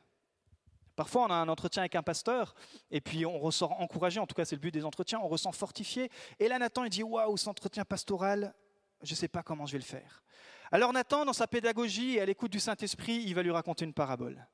Parfois, 0.95 1.25
on 1.25 1.29
a 1.29 1.35
un 1.35 1.49
entretien 1.49 1.81
avec 1.81 1.95
un 1.95 2.03
pasteur, 2.03 2.55
et 2.89 3.01
puis 3.01 3.25
on 3.25 3.37
ressort 3.37 3.79
encouragé, 3.81 4.19
en 4.19 4.27
tout 4.27 4.35
cas 4.35 4.45
c'est 4.45 4.55
le 4.55 4.61
but 4.61 4.71
des 4.71 4.85
entretiens, 4.85 5.19
on 5.19 5.27
ressent 5.27 5.51
fortifié. 5.51 6.09
Et 6.39 6.47
là, 6.47 6.57
Nathan, 6.57 6.85
il 6.85 6.89
dit, 6.89 7.03
waouh, 7.03 7.35
cet 7.37 7.49
entretien 7.49 7.83
pastoral, 7.83 8.53
je 9.01 9.11
ne 9.11 9.15
sais 9.15 9.27
pas 9.27 9.43
comment 9.43 9.65
je 9.65 9.73
vais 9.73 9.79
le 9.79 9.83
faire. 9.83 10.23
Alors 10.71 10.93
Nathan, 10.93 11.25
dans 11.25 11.33
sa 11.33 11.47
pédagogie 11.47 12.15
et 12.15 12.21
à 12.21 12.25
l'écoute 12.25 12.51
du 12.51 12.59
Saint-Esprit, 12.59 13.23
il 13.25 13.35
va 13.35 13.43
lui 13.43 13.51
raconter 13.51 13.85
une 13.85 13.93
parabole. 13.93 14.47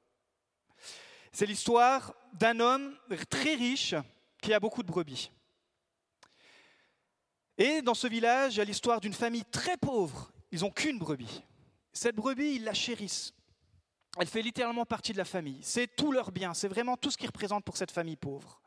C'est 1.31 1.45
l'histoire 1.45 2.13
d'un 2.33 2.59
homme 2.59 2.95
très 3.29 3.55
riche 3.55 3.95
qui 4.41 4.53
a 4.53 4.59
beaucoup 4.59 4.83
de 4.83 4.87
brebis. 4.87 5.31
Et 7.57 7.81
dans 7.81 7.93
ce 7.93 8.07
village, 8.07 8.55
il 8.55 8.57
y 8.57 8.61
a 8.61 8.65
l'histoire 8.65 8.99
d'une 8.99 9.13
famille 9.13 9.45
très 9.45 9.77
pauvre. 9.77 10.31
Ils 10.51 10.61
n'ont 10.61 10.71
qu'une 10.71 10.97
brebis. 10.97 11.43
Cette 11.93 12.15
brebis, 12.15 12.55
ils 12.55 12.63
la 12.63 12.73
chérissent. 12.73 13.33
Elle 14.17 14.27
fait 14.27 14.41
littéralement 14.41 14.85
partie 14.85 15.13
de 15.13 15.17
la 15.17 15.25
famille. 15.25 15.59
C'est 15.63 15.95
tout 15.95 16.11
leur 16.11 16.31
bien, 16.31 16.53
c'est 16.53 16.67
vraiment 16.67 16.97
tout 16.97 17.11
ce 17.11 17.17
qu'ils 17.17 17.27
représentent 17.27 17.63
pour 17.63 17.77
cette 17.77 17.91
famille 17.91 18.17
pauvre. 18.17 18.61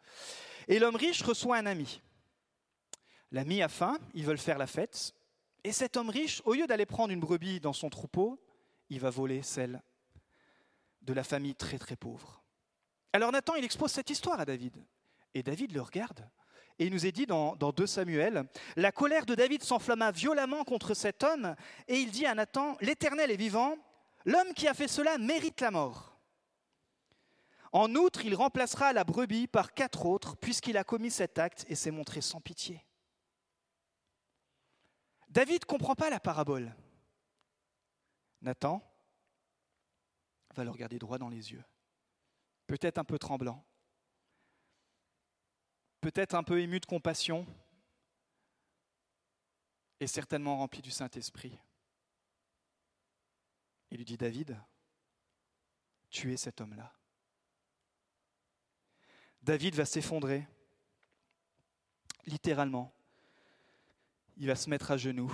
Et 0.68 0.78
l'homme 0.78 0.96
riche 0.96 1.22
reçoit 1.22 1.58
un 1.58 1.66
ami. 1.66 2.00
L'ami 3.30 3.62
a 3.62 3.68
faim, 3.68 3.98
ils 4.14 4.24
veulent 4.24 4.38
faire 4.38 4.58
la 4.58 4.66
fête. 4.66 5.12
Et 5.64 5.72
cet 5.72 5.96
homme 5.96 6.08
riche, 6.10 6.40
au 6.44 6.54
lieu 6.54 6.66
d'aller 6.66 6.86
prendre 6.86 7.12
une 7.12 7.20
brebis 7.20 7.60
dans 7.60 7.72
son 7.72 7.90
troupeau, 7.90 8.40
il 8.90 9.00
va 9.00 9.10
voler 9.10 9.42
celle 9.42 9.82
de 11.02 11.12
la 11.12 11.24
famille 11.24 11.54
très 11.54 11.78
très 11.78 11.96
pauvre. 11.96 12.42
Alors 13.12 13.32
Nathan, 13.32 13.54
il 13.54 13.64
expose 13.64 13.92
cette 13.92 14.10
histoire 14.10 14.40
à 14.40 14.44
David. 14.44 14.76
Et 15.34 15.42
David 15.42 15.72
le 15.72 15.82
regarde. 15.82 16.28
Et 16.78 16.86
il 16.86 16.92
nous 16.92 17.06
est 17.06 17.12
dit 17.12 17.26
dans, 17.26 17.54
dans 17.56 17.70
2 17.70 17.86
Samuel, 17.86 18.48
la 18.76 18.92
colère 18.92 19.26
de 19.26 19.34
David 19.34 19.62
s'enflamma 19.62 20.10
violemment 20.10 20.64
contre 20.64 20.94
cet 20.94 21.22
homme, 21.22 21.54
et 21.86 21.96
il 21.96 22.10
dit 22.10 22.26
à 22.26 22.34
Nathan, 22.34 22.76
l'Éternel 22.80 23.30
est 23.30 23.36
vivant, 23.36 23.76
L'homme 24.24 24.54
qui 24.54 24.66
a 24.68 24.74
fait 24.74 24.88
cela 24.88 25.18
mérite 25.18 25.60
la 25.60 25.70
mort. 25.70 26.18
En 27.72 27.94
outre, 27.96 28.24
il 28.24 28.34
remplacera 28.34 28.92
la 28.92 29.04
brebis 29.04 29.48
par 29.48 29.74
quatre 29.74 30.06
autres, 30.06 30.36
puisqu'il 30.36 30.76
a 30.76 30.84
commis 30.84 31.10
cet 31.10 31.38
acte 31.38 31.64
et 31.68 31.74
s'est 31.74 31.90
montré 31.90 32.20
sans 32.20 32.40
pitié. 32.40 32.84
David 35.28 35.62
ne 35.62 35.66
comprend 35.66 35.96
pas 35.96 36.10
la 36.10 36.20
parabole. 36.20 36.74
Nathan 38.40 38.80
va 40.54 40.62
le 40.62 40.70
regarder 40.70 41.00
droit 41.00 41.18
dans 41.18 41.28
les 41.28 41.50
yeux, 41.50 41.64
peut-être 42.68 42.98
un 42.98 43.04
peu 43.04 43.18
tremblant, 43.18 43.64
peut-être 46.00 46.34
un 46.36 46.44
peu 46.44 46.60
ému 46.60 46.78
de 46.78 46.86
compassion, 46.86 47.44
et 49.98 50.06
certainement 50.06 50.58
rempli 50.58 50.82
du 50.82 50.92
Saint-Esprit. 50.92 51.58
Il 53.94 53.98
lui 53.98 54.04
dit, 54.04 54.16
David, 54.16 54.60
tuez 56.10 56.36
cet 56.36 56.60
homme-là. 56.60 56.92
David 59.40 59.76
va 59.76 59.84
s'effondrer, 59.84 60.48
littéralement. 62.26 62.92
Il 64.36 64.48
va 64.48 64.56
se 64.56 64.68
mettre 64.68 64.90
à 64.90 64.96
genoux. 64.96 65.32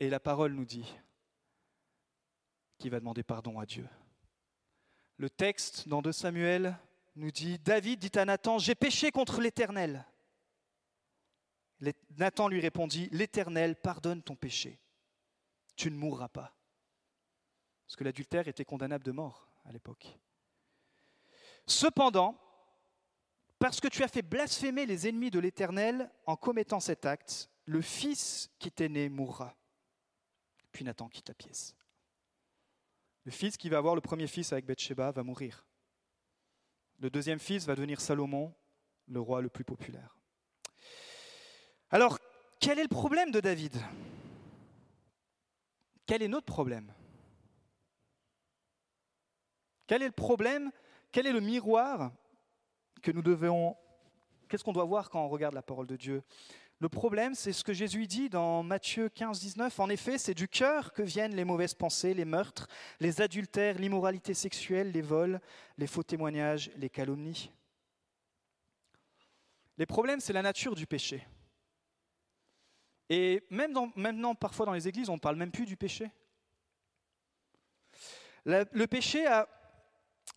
Et 0.00 0.10
la 0.10 0.18
parole 0.18 0.54
nous 0.54 0.64
dit 0.64 0.92
qu'il 2.78 2.90
va 2.90 2.98
demander 2.98 3.22
pardon 3.22 3.60
à 3.60 3.64
Dieu. 3.64 3.88
Le 5.16 5.30
texte 5.30 5.86
dans 5.86 6.02
2 6.02 6.10
Samuel 6.10 6.76
nous 7.14 7.30
dit, 7.30 7.60
David 7.60 8.00
dit 8.00 8.18
à 8.18 8.24
Nathan, 8.24 8.58
j'ai 8.58 8.74
péché 8.74 9.12
contre 9.12 9.40
l'Éternel. 9.40 10.04
Nathan 12.16 12.48
lui 12.48 12.58
répondit, 12.58 13.08
l'Éternel 13.12 13.76
pardonne 13.76 14.20
ton 14.20 14.34
péché. 14.34 14.80
Tu 15.76 15.92
ne 15.92 15.96
mourras 15.96 16.28
pas. 16.28 16.55
Parce 17.86 17.96
que 17.96 18.04
l'adultère 18.04 18.48
était 18.48 18.64
condamnable 18.64 19.04
de 19.04 19.12
mort 19.12 19.48
à 19.64 19.72
l'époque. 19.72 20.18
Cependant, 21.66 22.38
parce 23.58 23.80
que 23.80 23.88
tu 23.88 24.02
as 24.02 24.08
fait 24.08 24.22
blasphémer 24.22 24.86
les 24.86 25.08
ennemis 25.08 25.30
de 25.30 25.38
l'Éternel 25.38 26.10
en 26.26 26.36
commettant 26.36 26.80
cet 26.80 27.06
acte, 27.06 27.50
le 27.64 27.80
fils 27.80 28.50
qui 28.58 28.70
t'est 28.70 28.88
né 28.88 29.08
mourra. 29.08 29.56
Puis 30.72 30.84
Nathan 30.84 31.08
quitte 31.08 31.28
la 31.28 31.34
pièce. 31.34 31.74
Le 33.24 33.32
fils 33.32 33.56
qui 33.56 33.68
va 33.68 33.78
avoir 33.78 33.94
le 33.94 34.00
premier 34.00 34.26
fils 34.26 34.52
avec 34.52 34.66
Bathsheba 34.66 35.10
va 35.10 35.22
mourir. 35.22 35.66
Le 37.00 37.10
deuxième 37.10 37.38
fils 37.38 37.66
va 37.66 37.74
devenir 37.74 38.00
Salomon, 38.00 38.54
le 39.08 39.20
roi 39.20 39.40
le 39.40 39.48
plus 39.48 39.64
populaire. 39.64 40.16
Alors, 41.90 42.18
quel 42.60 42.78
est 42.78 42.82
le 42.84 42.88
problème 42.88 43.30
de 43.30 43.40
David? 43.40 43.76
Quel 46.06 46.22
est 46.22 46.28
notre 46.28 46.46
problème? 46.46 46.92
Quel 49.86 50.02
est 50.02 50.06
le 50.06 50.12
problème 50.12 50.70
Quel 51.12 51.26
est 51.26 51.32
le 51.32 51.40
miroir 51.40 52.12
que 53.02 53.10
nous 53.10 53.22
devons... 53.22 53.76
Qu'est-ce 54.48 54.64
qu'on 54.64 54.72
doit 54.72 54.84
voir 54.84 55.10
quand 55.10 55.24
on 55.24 55.28
regarde 55.28 55.54
la 55.54 55.62
parole 55.62 55.86
de 55.86 55.96
Dieu? 55.96 56.22
Le 56.78 56.88
problème, 56.88 57.34
c'est 57.34 57.52
ce 57.52 57.64
que 57.64 57.72
Jésus 57.72 58.06
dit 58.06 58.28
dans 58.28 58.62
Matthieu 58.62 59.08
15, 59.08 59.40
19. 59.40 59.80
En 59.80 59.88
effet, 59.88 60.18
c'est 60.18 60.34
du 60.34 60.46
cœur 60.46 60.92
que 60.92 61.02
viennent 61.02 61.34
les 61.34 61.44
mauvaises 61.44 61.72
pensées, 61.72 62.12
les 62.12 62.26
meurtres, 62.26 62.68
les 63.00 63.22
adultères, 63.22 63.78
l'immoralité 63.78 64.34
sexuelle, 64.34 64.92
les 64.92 65.00
vols, 65.00 65.40
les 65.78 65.86
faux 65.86 66.02
témoignages, 66.02 66.70
les 66.76 66.90
calomnies. 66.90 67.50
Les 69.78 69.86
problèmes, 69.86 70.20
c'est 70.20 70.34
la 70.34 70.42
nature 70.42 70.74
du 70.74 70.86
péché. 70.86 71.26
Et 73.08 73.42
même 73.50 73.72
maintenant, 73.94 74.34
parfois 74.34 74.66
dans 74.66 74.72
les 74.72 74.86
églises, 74.86 75.08
on 75.08 75.14
ne 75.14 75.20
parle 75.20 75.36
même 75.36 75.52
plus 75.52 75.66
du 75.66 75.76
péché. 75.76 76.10
le 78.44 78.86
péché 78.86 79.26
a 79.26 79.48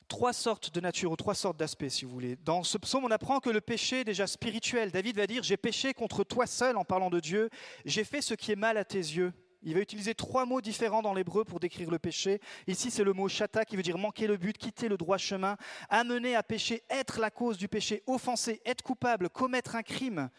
trois 0.09 0.33
sortes 0.33 0.73
de 0.73 0.81
nature, 0.81 1.11
ou 1.11 1.15
trois 1.15 1.35
sortes 1.35 1.55
d'aspects, 1.55 1.87
si 1.87 2.03
vous 2.03 2.11
voulez. 2.11 2.35
Dans 2.43 2.63
ce 2.63 2.77
psaume, 2.77 3.05
on 3.05 3.11
apprend 3.11 3.39
que 3.39 3.49
le 3.49 3.61
péché 3.61 4.01
est 4.01 4.03
déjà 4.03 4.27
spirituel. 4.27 4.91
David 4.91 5.15
va 5.15 5.27
dire, 5.27 5.43
j'ai 5.43 5.55
péché 5.55 5.93
contre 5.93 6.25
toi 6.25 6.45
seul 6.45 6.75
en 6.75 6.83
parlant 6.83 7.09
de 7.09 7.21
Dieu, 7.21 7.49
j'ai 7.85 8.03
fait 8.03 8.21
ce 8.21 8.33
qui 8.33 8.51
est 8.51 8.57
mal 8.57 8.77
à 8.77 8.83
tes 8.83 8.97
yeux. 8.97 9.31
Il 9.61 9.73
va 9.73 9.81
utiliser 9.81 10.15
trois 10.15 10.45
mots 10.45 10.61
différents 10.61 11.01
dans 11.01 11.13
l'hébreu 11.13 11.43
pour 11.43 11.59
décrire 11.59 11.91
le 11.91 11.99
péché. 11.99 12.39
Ici, 12.67 12.91
c'est 12.91 13.03
le 13.03 13.13
mot 13.13 13.27
chata 13.27 13.65
qui 13.65 13.75
veut 13.75 13.83
dire 13.83 13.97
manquer 13.97 14.25
le 14.25 14.37
but, 14.37 14.57
quitter 14.57 14.87
le 14.87 14.97
droit 14.97 15.17
chemin, 15.17 15.57
amener 15.89 16.35
à 16.35 16.43
pécher, 16.43 16.83
être 16.89 17.19
la 17.19 17.29
cause 17.29 17.57
du 17.57 17.67
péché, 17.67 18.03
offenser, 18.07 18.61
être 18.65 18.81
coupable, 18.81 19.29
commettre 19.29 19.75
un 19.75 19.83
crime. 19.83 20.29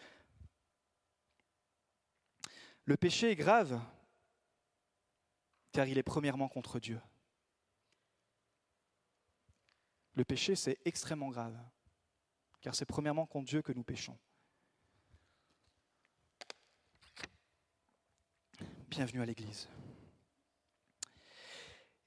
Le 2.84 2.96
péché 2.96 3.30
est 3.30 3.36
grave 3.36 3.80
car 5.72 5.86
il 5.86 5.98
est 5.98 6.02
premièrement 6.02 6.48
contre 6.48 6.80
Dieu. 6.80 6.98
Le 10.20 10.24
péché, 10.24 10.54
c'est 10.54 10.76
extrêmement 10.84 11.30
grave, 11.30 11.58
car 12.60 12.74
c'est 12.74 12.84
premièrement 12.84 13.24
contre 13.24 13.48
Dieu 13.48 13.62
que 13.62 13.72
nous 13.72 13.82
péchons. 13.82 14.18
Bienvenue 18.90 19.22
à 19.22 19.24
l'Église. 19.24 19.66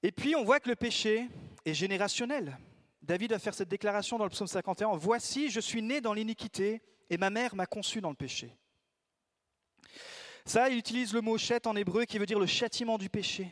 Et 0.03 0.11
puis 0.11 0.35
on 0.35 0.43
voit 0.43 0.59
que 0.59 0.69
le 0.69 0.75
péché 0.75 1.27
est 1.65 1.73
générationnel. 1.73 2.55
David 3.01 3.31
va 3.31 3.39
faire 3.39 3.55
cette 3.55 3.69
déclaration 3.69 4.19
dans 4.19 4.25
le 4.25 4.29
psaume 4.29 4.45
51, 4.45 4.95
Voici, 4.95 5.49
je 5.49 5.59
suis 5.59 5.81
né 5.81 5.99
dans 5.99 6.13
l'iniquité 6.13 6.83
et 7.09 7.17
ma 7.17 7.31
mère 7.31 7.55
m'a 7.55 7.65
conçu 7.65 7.99
dans 7.99 8.11
le 8.11 8.15
péché. 8.15 8.55
Ça, 10.45 10.69
il 10.69 10.77
utilise 10.77 11.13
le 11.15 11.21
mot 11.21 11.39
chet 11.39 11.65
en 11.65 11.75
hébreu 11.75 12.05
qui 12.05 12.19
veut 12.19 12.27
dire 12.27 12.37
le 12.37 12.45
châtiment 12.45 12.99
du 12.99 13.09
péché. 13.09 13.51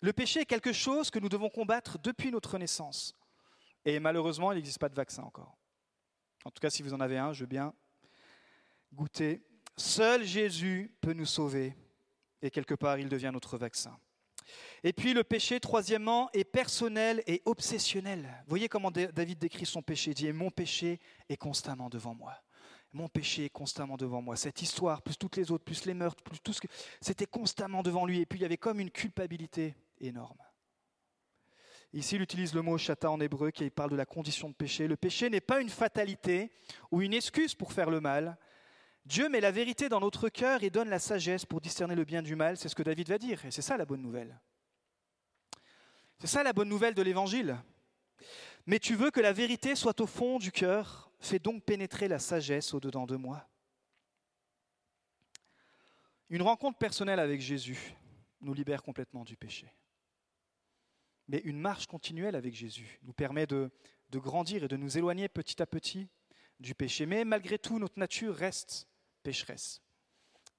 Le 0.00 0.14
péché 0.14 0.40
est 0.40 0.46
quelque 0.46 0.72
chose 0.72 1.10
que 1.10 1.18
nous 1.18 1.28
devons 1.28 1.50
combattre 1.50 1.98
depuis 1.98 2.30
notre 2.30 2.56
naissance. 2.56 3.14
Et 3.84 4.00
malheureusement, 4.00 4.52
il 4.52 4.56
n'existe 4.56 4.78
pas 4.78 4.88
de 4.88 4.94
vaccin 4.94 5.22
encore. 5.22 5.56
En 6.44 6.50
tout 6.50 6.60
cas, 6.60 6.70
si 6.70 6.82
vous 6.82 6.94
en 6.94 7.00
avez 7.00 7.18
un, 7.18 7.32
je 7.32 7.40
veux 7.40 7.46
bien 7.46 7.74
goûter. 8.92 9.42
Seul 9.76 10.24
Jésus 10.24 10.94
peut 11.00 11.12
nous 11.12 11.26
sauver. 11.26 11.76
Et 12.42 12.50
quelque 12.50 12.74
part, 12.74 12.98
il 12.98 13.08
devient 13.08 13.30
notre 13.32 13.58
vaccin. 13.58 13.98
Et 14.82 14.92
puis 14.92 15.12
le 15.12 15.24
péché, 15.24 15.60
troisièmement, 15.60 16.30
est 16.32 16.44
personnel 16.44 17.22
et 17.26 17.42
obsessionnel. 17.44 18.28
Voyez 18.46 18.68
comment 18.68 18.90
David 18.90 19.38
décrit 19.38 19.66
son 19.66 19.82
péché. 19.82 20.12
Il 20.12 20.14
dit, 20.14 20.32
mon 20.32 20.50
péché 20.50 21.00
est 21.28 21.36
constamment 21.36 21.88
devant 21.88 22.14
moi. 22.14 22.34
Mon 22.92 23.08
péché 23.08 23.46
est 23.46 23.50
constamment 23.50 23.96
devant 23.96 24.22
moi. 24.22 24.36
Cette 24.36 24.62
histoire, 24.62 25.02
plus 25.02 25.18
toutes 25.18 25.36
les 25.36 25.50
autres, 25.50 25.64
plus 25.64 25.84
les 25.84 25.94
meurtres, 25.94 26.22
plus 26.22 26.40
tout 26.40 26.52
ce 26.52 26.60
que... 26.60 26.68
C'était 27.00 27.26
constamment 27.26 27.82
devant 27.82 28.06
lui. 28.06 28.20
Et 28.20 28.26
puis 28.26 28.38
il 28.38 28.42
y 28.42 28.46
avait 28.46 28.56
comme 28.56 28.80
une 28.80 28.90
culpabilité 28.90 29.74
énorme. 30.00 30.38
Ici, 31.92 32.16
il 32.16 32.22
utilise 32.22 32.54
le 32.54 32.60
mot 32.60 32.76
chata 32.76 33.10
en 33.10 33.18
hébreu 33.18 33.50
qui 33.50 33.70
parle 33.70 33.90
de 33.90 33.96
la 33.96 34.04
condition 34.04 34.50
de 34.50 34.54
péché. 34.54 34.86
Le 34.86 34.96
péché 34.96 35.30
n'est 35.30 35.40
pas 35.40 35.60
une 35.60 35.70
fatalité 35.70 36.50
ou 36.90 37.00
une 37.00 37.14
excuse 37.14 37.54
pour 37.54 37.72
faire 37.72 37.88
le 37.88 38.00
mal. 38.00 38.36
Dieu 39.06 39.30
met 39.30 39.40
la 39.40 39.50
vérité 39.50 39.88
dans 39.88 40.00
notre 40.00 40.28
cœur 40.28 40.62
et 40.62 40.68
donne 40.68 40.90
la 40.90 40.98
sagesse 40.98 41.46
pour 41.46 41.62
discerner 41.62 41.94
le 41.94 42.04
bien 42.04 42.20
du 42.20 42.36
mal. 42.36 42.58
C'est 42.58 42.68
ce 42.68 42.74
que 42.74 42.82
David 42.82 43.08
va 43.08 43.16
dire. 43.16 43.42
Et 43.46 43.50
c'est 43.50 43.62
ça 43.62 43.78
la 43.78 43.86
bonne 43.86 44.02
nouvelle. 44.02 44.38
C'est 46.18 46.26
ça 46.26 46.42
la 46.42 46.52
bonne 46.52 46.68
nouvelle 46.68 46.94
de 46.94 47.00
l'Évangile. 47.00 47.56
Mais 48.66 48.78
tu 48.78 48.94
veux 48.94 49.10
que 49.10 49.20
la 49.20 49.32
vérité 49.32 49.74
soit 49.74 49.98
au 50.02 50.06
fond 50.06 50.38
du 50.38 50.52
cœur, 50.52 51.10
fais 51.20 51.38
donc 51.38 51.64
pénétrer 51.64 52.06
la 52.06 52.18
sagesse 52.18 52.74
au-dedans 52.74 53.06
de 53.06 53.16
moi. 53.16 53.48
Une 56.28 56.42
rencontre 56.42 56.76
personnelle 56.76 57.20
avec 57.20 57.40
Jésus 57.40 57.94
nous 58.42 58.52
libère 58.52 58.82
complètement 58.82 59.24
du 59.24 59.38
péché 59.38 59.72
mais 61.28 61.38
une 61.44 61.60
marche 61.60 61.86
continuelle 61.86 62.34
avec 62.34 62.54
Jésus 62.54 62.98
nous 63.02 63.12
permet 63.12 63.46
de, 63.46 63.70
grandir 64.12 64.64
et 64.64 64.68
de 64.68 64.76
nous 64.76 64.96
éloigner 64.96 65.28
petit 65.28 65.62
à 65.62 65.66
petit 65.66 66.08
du 66.58 66.74
péché. 66.74 67.06
Mais 67.06 67.24
malgré 67.24 67.58
tout, 67.58 67.78
notre 67.78 67.98
nature 67.98 68.34
reste 68.34 68.88
pécheresse. 69.22 69.82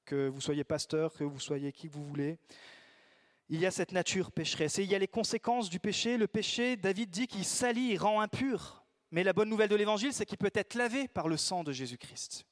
Que 0.05 0.27
vous 0.27 0.41
soyez 0.41 0.63
pasteur, 0.63 1.13
que 1.13 1.23
vous 1.23 1.39
soyez 1.39 1.71
qui 1.71 1.87
vous 1.87 2.03
voulez, 2.03 2.37
il 3.49 3.59
y 3.59 3.65
a 3.65 3.71
cette 3.71 3.91
nature 3.91 4.31
pécheresse. 4.31 4.77
Et 4.77 4.83
il 4.83 4.89
y 4.89 4.95
a 4.95 4.99
les 4.99 5.07
conséquences 5.07 5.69
du 5.69 5.79
péché. 5.79 6.17
Le 6.17 6.27
péché, 6.27 6.77
David 6.77 7.09
dit 7.09 7.27
qu'il 7.27 7.45
salit, 7.45 7.97
rend 7.97 8.21
impur. 8.21 8.85
Mais 9.11 9.23
la 9.23 9.33
bonne 9.33 9.49
nouvelle 9.49 9.69
de 9.69 9.75
l'Évangile, 9.75 10.13
c'est 10.13 10.25
qu'il 10.25 10.37
peut 10.37 10.51
être 10.53 10.75
lavé 10.75 11.07
par 11.07 11.27
le 11.27 11.35
sang 11.35 11.63
de 11.63 11.71
Jésus-Christ. 11.71 12.45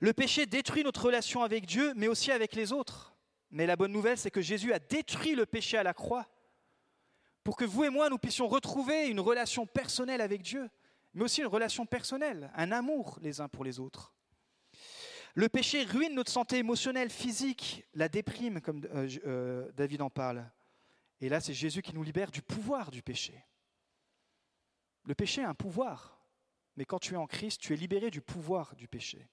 Le 0.00 0.12
péché 0.12 0.46
détruit 0.46 0.84
notre 0.84 1.06
relation 1.06 1.42
avec 1.42 1.66
Dieu, 1.66 1.92
mais 1.96 2.06
aussi 2.06 2.30
avec 2.30 2.54
les 2.54 2.72
autres. 2.72 3.16
Mais 3.50 3.66
la 3.66 3.74
bonne 3.74 3.90
nouvelle, 3.90 4.18
c'est 4.18 4.30
que 4.30 4.40
Jésus 4.40 4.72
a 4.72 4.78
détruit 4.78 5.34
le 5.34 5.46
péché 5.46 5.76
à 5.76 5.82
la 5.82 5.94
croix 5.94 6.28
pour 7.46 7.56
que 7.56 7.64
vous 7.64 7.84
et 7.84 7.90
moi, 7.90 8.10
nous 8.10 8.18
puissions 8.18 8.48
retrouver 8.48 9.06
une 9.06 9.20
relation 9.20 9.66
personnelle 9.66 10.20
avec 10.20 10.42
Dieu, 10.42 10.68
mais 11.14 11.22
aussi 11.22 11.42
une 11.42 11.46
relation 11.46 11.86
personnelle, 11.86 12.50
un 12.56 12.72
amour 12.72 13.20
les 13.22 13.40
uns 13.40 13.46
pour 13.46 13.62
les 13.62 13.78
autres. 13.78 14.12
Le 15.36 15.48
péché 15.48 15.84
ruine 15.84 16.16
notre 16.16 16.32
santé 16.32 16.58
émotionnelle, 16.58 17.08
physique, 17.08 17.84
la 17.94 18.08
déprime, 18.08 18.60
comme 18.60 18.84
euh, 18.86 19.08
euh, 19.26 19.70
David 19.76 20.02
en 20.02 20.10
parle. 20.10 20.50
Et 21.20 21.28
là, 21.28 21.40
c'est 21.40 21.54
Jésus 21.54 21.82
qui 21.82 21.94
nous 21.94 22.02
libère 22.02 22.32
du 22.32 22.42
pouvoir 22.42 22.90
du 22.90 23.00
péché. 23.00 23.44
Le 25.04 25.14
péché 25.14 25.44
a 25.44 25.48
un 25.48 25.54
pouvoir, 25.54 26.18
mais 26.74 26.84
quand 26.84 26.98
tu 26.98 27.14
es 27.14 27.16
en 27.16 27.28
Christ, 27.28 27.60
tu 27.60 27.74
es 27.74 27.76
libéré 27.76 28.10
du 28.10 28.22
pouvoir 28.22 28.74
du 28.74 28.88
péché. 28.88 29.24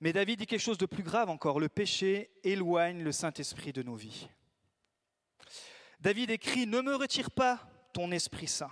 Mais 0.00 0.12
David 0.12 0.40
dit 0.40 0.46
quelque 0.46 0.58
chose 0.58 0.76
de 0.76 0.86
plus 0.86 1.04
grave 1.04 1.30
encore, 1.30 1.60
le 1.60 1.68
péché 1.68 2.32
éloigne 2.42 3.04
le 3.04 3.12
Saint-Esprit 3.12 3.72
de 3.72 3.84
nos 3.84 3.94
vies. 3.94 4.28
David 6.00 6.30
écrit 6.30 6.66
Ne 6.66 6.80
me 6.80 6.94
retire 6.94 7.30
pas 7.30 7.60
ton 7.92 8.12
Esprit 8.12 8.46
Saint. 8.46 8.70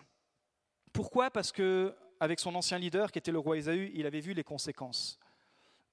Pourquoi? 0.93 1.31
Parce 1.31 1.51
que 1.51 1.95
avec 2.21 2.41
son 2.41 2.55
ancien 2.55 2.79
leader, 2.79 3.11
qui 3.11 3.19
était 3.19 3.33
le 3.33 3.39
roi 3.39 3.59
Ésaü, 3.59 3.91
il 3.95 4.07
avait 4.07 4.21
vu 4.21 4.33
les 4.33 4.45
conséquences. 4.45 5.19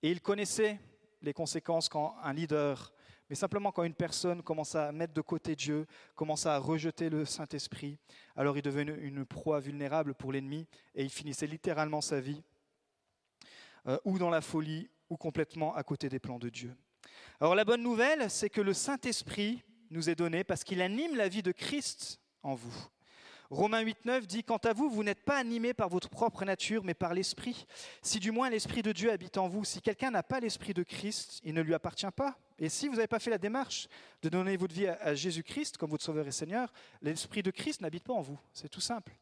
Et 0.01 0.11
il 0.11 0.21
connaissait 0.21 0.79
les 1.21 1.33
conséquences 1.33 1.89
quand 1.89 2.15
un 2.21 2.33
leader, 2.33 2.93
mais 3.29 3.35
simplement 3.35 3.71
quand 3.71 3.83
une 3.83 3.95
personne 3.95 4.43
commence 4.43 4.75
à 4.75 4.91
mettre 4.91 5.13
de 5.13 5.21
côté 5.21 5.55
Dieu, 5.55 5.87
commence 6.15 6.45
à 6.45 6.57
rejeter 6.57 7.09
le 7.09 7.25
Saint-Esprit, 7.25 7.97
alors 8.35 8.57
il 8.57 8.61
devenait 8.61 8.93
une 8.99 9.25
proie 9.25 9.59
vulnérable 9.59 10.13
pour 10.13 10.31
l'ennemi 10.31 10.67
et 10.93 11.03
il 11.03 11.09
finissait 11.09 11.47
littéralement 11.47 12.01
sa 12.01 12.19
vie 12.19 12.43
euh, 13.87 13.97
ou 14.05 14.19
dans 14.19 14.29
la 14.29 14.41
folie 14.41 14.89
ou 15.09 15.17
complètement 15.17 15.75
à 15.75 15.83
côté 15.83 16.09
des 16.09 16.19
plans 16.19 16.39
de 16.39 16.49
Dieu. 16.49 16.75
Alors 17.39 17.55
la 17.55 17.65
bonne 17.65 17.81
nouvelle, 17.81 18.29
c'est 18.29 18.49
que 18.49 18.61
le 18.61 18.73
Saint-Esprit 18.73 19.63
nous 19.93 20.09
est 20.09 20.15
donné 20.15 20.43
parce 20.43 20.63
qu'il 20.63 20.81
anime 20.81 21.15
la 21.15 21.29
vie 21.29 21.43
de 21.43 21.51
Christ 21.51 22.19
en 22.41 22.55
vous. 22.55 22.73
Romains 23.49 23.83
8.9 23.83 24.25
dit, 24.25 24.43
Quant 24.43 24.57
à 24.57 24.73
vous, 24.73 24.89
vous 24.89 25.03
n'êtes 25.03 25.23
pas 25.23 25.37
animés 25.37 25.75
par 25.75 25.87
votre 25.87 26.09
propre 26.09 26.43
nature, 26.43 26.83
mais 26.83 26.95
par 26.95 27.13
l'Esprit. 27.13 27.67
Si 28.01 28.19
du 28.19 28.31
moins 28.31 28.49
l'Esprit 28.49 28.81
de 28.81 28.91
Dieu 28.91 29.11
habite 29.11 29.37
en 29.37 29.47
vous, 29.47 29.63
si 29.63 29.79
quelqu'un 29.81 30.09
n'a 30.09 30.23
pas 30.23 30.39
l'Esprit 30.39 30.73
de 30.73 30.81
Christ, 30.81 31.39
il 31.43 31.53
ne 31.53 31.61
lui 31.61 31.75
appartient 31.75 32.11
pas. 32.15 32.37
Et 32.57 32.67
si 32.67 32.87
vous 32.87 32.95
n'avez 32.95 33.07
pas 33.07 33.19
fait 33.19 33.29
la 33.29 33.37
démarche 33.37 33.87
de 34.23 34.29
donner 34.29 34.57
votre 34.57 34.73
vie 34.73 34.87
à 34.87 35.13
Jésus-Christ 35.13 35.77
comme 35.77 35.91
votre 35.91 36.03
Sauveur 36.03 36.27
et 36.27 36.31
Seigneur, 36.31 36.73
l'Esprit 37.01 37.43
de 37.43 37.51
Christ 37.51 37.81
n'habite 37.81 38.03
pas 38.03 38.13
en 38.13 38.21
vous. 38.21 38.39
C'est 38.53 38.69
tout 38.69 38.81
simple. 38.81 39.13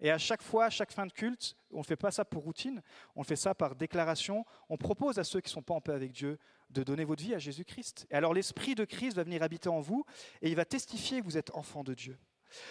Et 0.00 0.10
à 0.10 0.18
chaque 0.18 0.42
fois, 0.42 0.66
à 0.66 0.70
chaque 0.70 0.92
fin 0.92 1.06
de 1.06 1.12
culte, 1.12 1.56
on 1.70 1.78
ne 1.78 1.84
fait 1.84 1.96
pas 1.96 2.10
ça 2.10 2.24
pour 2.24 2.44
routine, 2.44 2.82
on 3.14 3.24
fait 3.24 3.36
ça 3.36 3.54
par 3.54 3.74
déclaration. 3.74 4.44
On 4.68 4.76
propose 4.76 5.18
à 5.18 5.24
ceux 5.24 5.40
qui 5.40 5.48
ne 5.48 5.52
sont 5.52 5.62
pas 5.62 5.74
en 5.74 5.80
paix 5.80 5.92
avec 5.92 6.12
Dieu 6.12 6.38
de 6.70 6.82
donner 6.82 7.04
votre 7.04 7.22
vie 7.22 7.34
à 7.34 7.38
Jésus-Christ. 7.38 8.06
Et 8.10 8.14
alors 8.14 8.34
l'Esprit 8.34 8.74
de 8.74 8.84
Christ 8.84 9.14
va 9.14 9.24
venir 9.24 9.42
habiter 9.42 9.68
en 9.68 9.80
vous 9.80 10.04
et 10.42 10.48
il 10.48 10.56
va 10.56 10.64
testifier 10.64 11.20
que 11.20 11.24
vous 11.24 11.38
êtes 11.38 11.54
enfant 11.54 11.84
de 11.84 11.94
Dieu. 11.94 12.18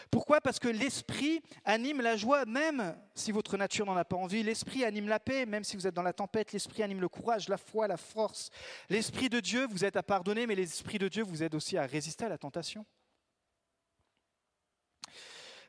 Pourquoi? 0.10 0.42
Parce 0.42 0.60
que 0.60 0.68
l'Esprit 0.68 1.42
anime 1.64 2.02
la 2.02 2.16
joie, 2.16 2.46
même 2.46 2.98
si 3.14 3.32
votre 3.32 3.58
nature 3.58 3.86
n'en 3.86 3.96
a 3.96 4.06
pas 4.06 4.16
envie. 4.16 4.44
L'Esprit 4.44 4.84
anime 4.84 5.08
la 5.08 5.20
paix, 5.20 5.46
même 5.46 5.64
si 5.64 5.76
vous 5.76 5.88
êtes 5.88 5.94
dans 5.94 6.02
la 6.02 6.14
tempête. 6.14 6.54
L'Esprit 6.54 6.84
anime 6.84 7.02
le 7.02 7.10
courage, 7.10 7.50
la 7.50 7.58
foi, 7.58 7.88
la 7.88 7.98
force. 7.98 8.50
L'Esprit 8.90 9.30
de 9.30 9.40
Dieu 9.40 9.68
vous 9.68 9.84
aide 9.86 9.98
à 9.98 10.04
pardonner, 10.04 10.48
mais 10.48 10.56
l'Esprit 10.56 10.98
de 10.98 11.08
Dieu 11.08 11.24
vous 11.24 11.44
aide 11.44 11.56
aussi 11.56 11.78
à 11.78 11.86
résister 11.86 12.26
à 12.26 12.30
la 12.30 12.38
tentation. 12.38 12.86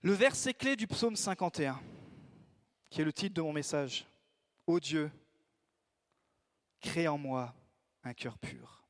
Le 0.02 0.12
verset 0.12 0.54
clé 0.54 0.76
du 0.76 0.86
psaume 0.86 1.16
51, 1.16 1.80
qui 2.90 3.00
est 3.00 3.04
le 3.04 3.12
titre 3.12 3.34
de 3.34 3.42
mon 3.42 3.52
message. 3.52 4.06
Ô 4.66 4.78
Dieu, 4.78 5.10
crée 6.80 7.08
en 7.08 7.18
moi 7.18 7.54
un 8.06 8.14
cœur 8.14 8.38
pur. 8.38 8.82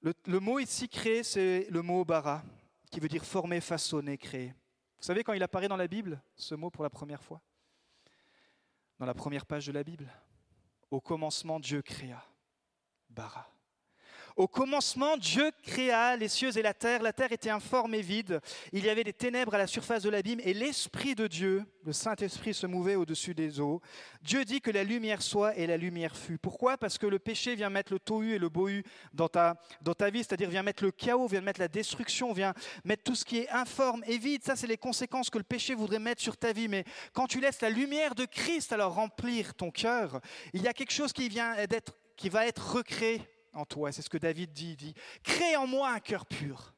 Le, 0.00 0.38
mot 0.38 0.58
ici 0.58 0.88
créé, 0.88 1.22
c'est 1.22 1.66
le 1.70 1.82
mot 1.82 2.04
bara, 2.04 2.44
qui 2.90 3.00
veut 3.00 3.08
dire 3.08 3.24
former, 3.24 3.60
façonner, 3.60 4.16
créer. 4.16 4.54
Vous 4.96 5.02
savez 5.04 5.24
quand 5.24 5.32
il 5.32 5.42
apparaît 5.42 5.68
dans 5.68 5.76
la 5.76 5.88
Bible, 5.88 6.22
ce 6.36 6.54
mot 6.54 6.70
pour 6.70 6.84
la 6.84 6.90
première 6.90 7.22
fois? 7.22 7.40
Dans 8.98 9.06
la 9.06 9.14
première 9.14 9.46
page 9.46 9.66
de 9.66 9.72
la 9.72 9.82
Bible. 9.82 10.10
Au 10.90 11.00
commencement, 11.00 11.58
Dieu 11.58 11.82
créa. 11.82 12.24
Bara. 13.10 13.50
Au 14.38 14.46
commencement, 14.46 15.16
Dieu 15.16 15.50
créa 15.64 16.16
les 16.16 16.28
cieux 16.28 16.56
et 16.56 16.62
la 16.62 16.72
terre. 16.72 17.02
La 17.02 17.12
terre 17.12 17.32
était 17.32 17.50
informe 17.50 17.92
et 17.94 18.02
vide. 18.02 18.40
Il 18.72 18.84
y 18.84 18.88
avait 18.88 19.02
des 19.02 19.12
ténèbres 19.12 19.56
à 19.56 19.58
la 19.58 19.66
surface 19.66 20.04
de 20.04 20.10
l'abîme 20.10 20.38
et 20.44 20.54
l'Esprit 20.54 21.16
de 21.16 21.26
Dieu, 21.26 21.64
le 21.84 21.92
Saint-Esprit, 21.92 22.54
se 22.54 22.68
mouvait 22.68 22.94
au-dessus 22.94 23.34
des 23.34 23.58
eaux. 23.58 23.82
Dieu 24.22 24.44
dit 24.44 24.60
que 24.60 24.70
la 24.70 24.84
lumière 24.84 25.22
soit 25.22 25.56
et 25.56 25.66
la 25.66 25.76
lumière 25.76 26.16
fut. 26.16 26.38
Pourquoi? 26.38 26.78
Parce 26.78 26.98
que 26.98 27.06
le 27.08 27.18
péché 27.18 27.56
vient 27.56 27.68
mettre 27.68 27.92
le 27.92 27.98
tohu 27.98 28.32
et 28.32 28.38
le 28.38 28.48
bohu 28.48 28.84
dans 29.12 29.26
ta, 29.26 29.56
dans 29.82 29.94
ta 29.94 30.08
vie, 30.08 30.20
c'est-à-dire 30.20 30.50
vient 30.50 30.62
mettre 30.62 30.84
le 30.84 30.92
chaos, 30.92 31.26
vient 31.26 31.40
mettre 31.40 31.58
la 31.58 31.66
destruction, 31.66 32.32
vient 32.32 32.54
mettre 32.84 33.02
tout 33.02 33.16
ce 33.16 33.24
qui 33.24 33.38
est 33.38 33.50
informe 33.50 34.04
et 34.06 34.18
vide. 34.18 34.44
Ça, 34.44 34.54
c'est 34.54 34.68
les 34.68 34.78
conséquences 34.78 35.30
que 35.30 35.38
le 35.38 35.44
péché 35.44 35.74
voudrait 35.74 35.98
mettre 35.98 36.22
sur 36.22 36.36
ta 36.36 36.52
vie. 36.52 36.68
Mais 36.68 36.84
quand 37.12 37.26
tu 37.26 37.40
laisses 37.40 37.60
la 37.60 37.70
lumière 37.70 38.14
de 38.14 38.24
Christ 38.24 38.72
alors 38.72 38.94
remplir 38.94 39.54
ton 39.54 39.72
cœur, 39.72 40.20
il 40.52 40.62
y 40.62 40.68
a 40.68 40.72
quelque 40.72 40.92
chose 40.92 41.12
qui 41.12 41.28
vient 41.28 41.56
d'être 41.66 41.92
qui 42.16 42.28
va 42.28 42.46
être 42.46 42.74
recréé 42.74 43.22
toi. 43.64 43.92
C'est 43.92 44.02
ce 44.02 44.10
que 44.10 44.18
David 44.18 44.52
dit. 44.52 44.70
Il 44.70 44.76
dit, 44.76 44.94
crée 45.22 45.56
en 45.56 45.66
moi 45.66 45.90
un 45.90 46.00
cœur 46.00 46.26
pur. 46.26 46.74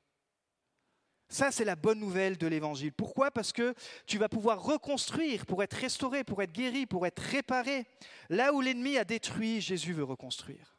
Ça, 1.29 1.53
c'est 1.53 1.65
la 1.65 1.77
bonne 1.77 2.01
nouvelle 2.01 2.37
de 2.37 2.49
l'Évangile. 2.49 2.93
Pourquoi? 2.93 3.31
Parce 3.31 3.53
que 3.53 3.73
tu 4.05 4.19
vas 4.19 4.29
pouvoir 4.29 4.61
reconstruire 4.61 5.47
pour 5.47 5.63
être 5.63 5.75
restauré, 5.75 6.25
pour 6.25 6.43
être 6.43 6.53
guéri, 6.53 6.87
pour 6.87 7.07
être 7.07 7.21
réparé. 7.21 7.87
Là 8.29 8.53
où 8.53 8.61
l'ennemi 8.61 8.99
a 8.99 9.05
détruit, 9.05 9.61
Jésus 9.61 9.93
veut 9.93 10.03
reconstruire. 10.03 10.77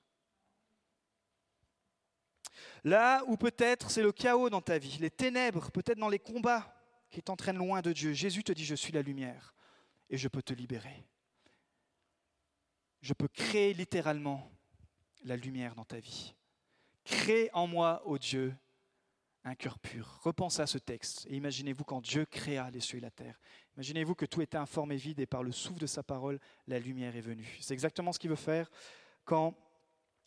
Là 2.84 3.24
où 3.28 3.38
peut-être 3.38 3.90
c'est 3.90 4.02
le 4.02 4.12
chaos 4.12 4.50
dans 4.50 4.62
ta 4.62 4.78
vie, 4.78 4.98
les 5.00 5.12
ténèbres, 5.12 5.72
peut-être 5.72 6.00
dans 6.00 6.10
les 6.10 6.20
combats 6.20 6.76
qui 7.10 7.22
t'entraînent 7.22 7.58
loin 7.58 7.82
de 7.82 7.94
Dieu, 7.94 8.12
Jésus 8.12 8.44
te 8.44 8.52
dit, 8.52 8.66
je 8.66 8.76
suis 8.76 8.92
la 8.92 9.02
lumière 9.02 9.54
et 10.10 10.18
je 10.18 10.28
peux 10.28 10.42
te 10.42 10.54
libérer. 10.54 11.06
Je 13.02 13.14
peux 13.14 13.28
créer 13.30 13.74
littéralement 13.74 14.52
la 15.24 15.36
lumière 15.36 15.76
dans 15.76 15.86
ta 15.86 16.00
vie. 16.00 16.34
Crée 17.04 17.50
en 17.54 17.68
moi, 17.68 18.02
ô 18.06 18.18
Dieu, 18.18 18.56
un 19.44 19.56
cœur 19.56 19.80
pur. 19.80 20.20
Repensez 20.24 20.62
à 20.62 20.68
ce 20.68 20.78
texte 20.78 21.26
et 21.30 21.36
imaginez-vous 21.36 21.84
quand 21.84 22.02
Dieu 22.02 22.26
créa 22.26 22.70
les 22.70 22.80
cieux 22.80 23.00
et 23.00 23.02
la 23.02 23.12
terre. 23.12 23.40
Imaginez-vous 23.76 24.16
que 24.16 24.26
tout 24.26 24.42
était 24.42 24.58
informe 24.58 24.92
et 24.92 24.98
vide 24.98 25.20
et 25.20 25.26
par 25.26 25.44
le 25.44 25.52
souffle 25.52 25.80
de 25.80 25.88
sa 25.88 26.04
parole, 26.04 26.40
la 26.68 26.80
lumière 26.80 27.16
est 27.16 27.22
venue. 27.22 27.58
C'est 27.60 27.74
exactement 27.74 28.12
ce 28.12 28.20
qu'il 28.20 28.30
veut 28.30 28.36
faire 28.36 28.70
quand 29.26 29.56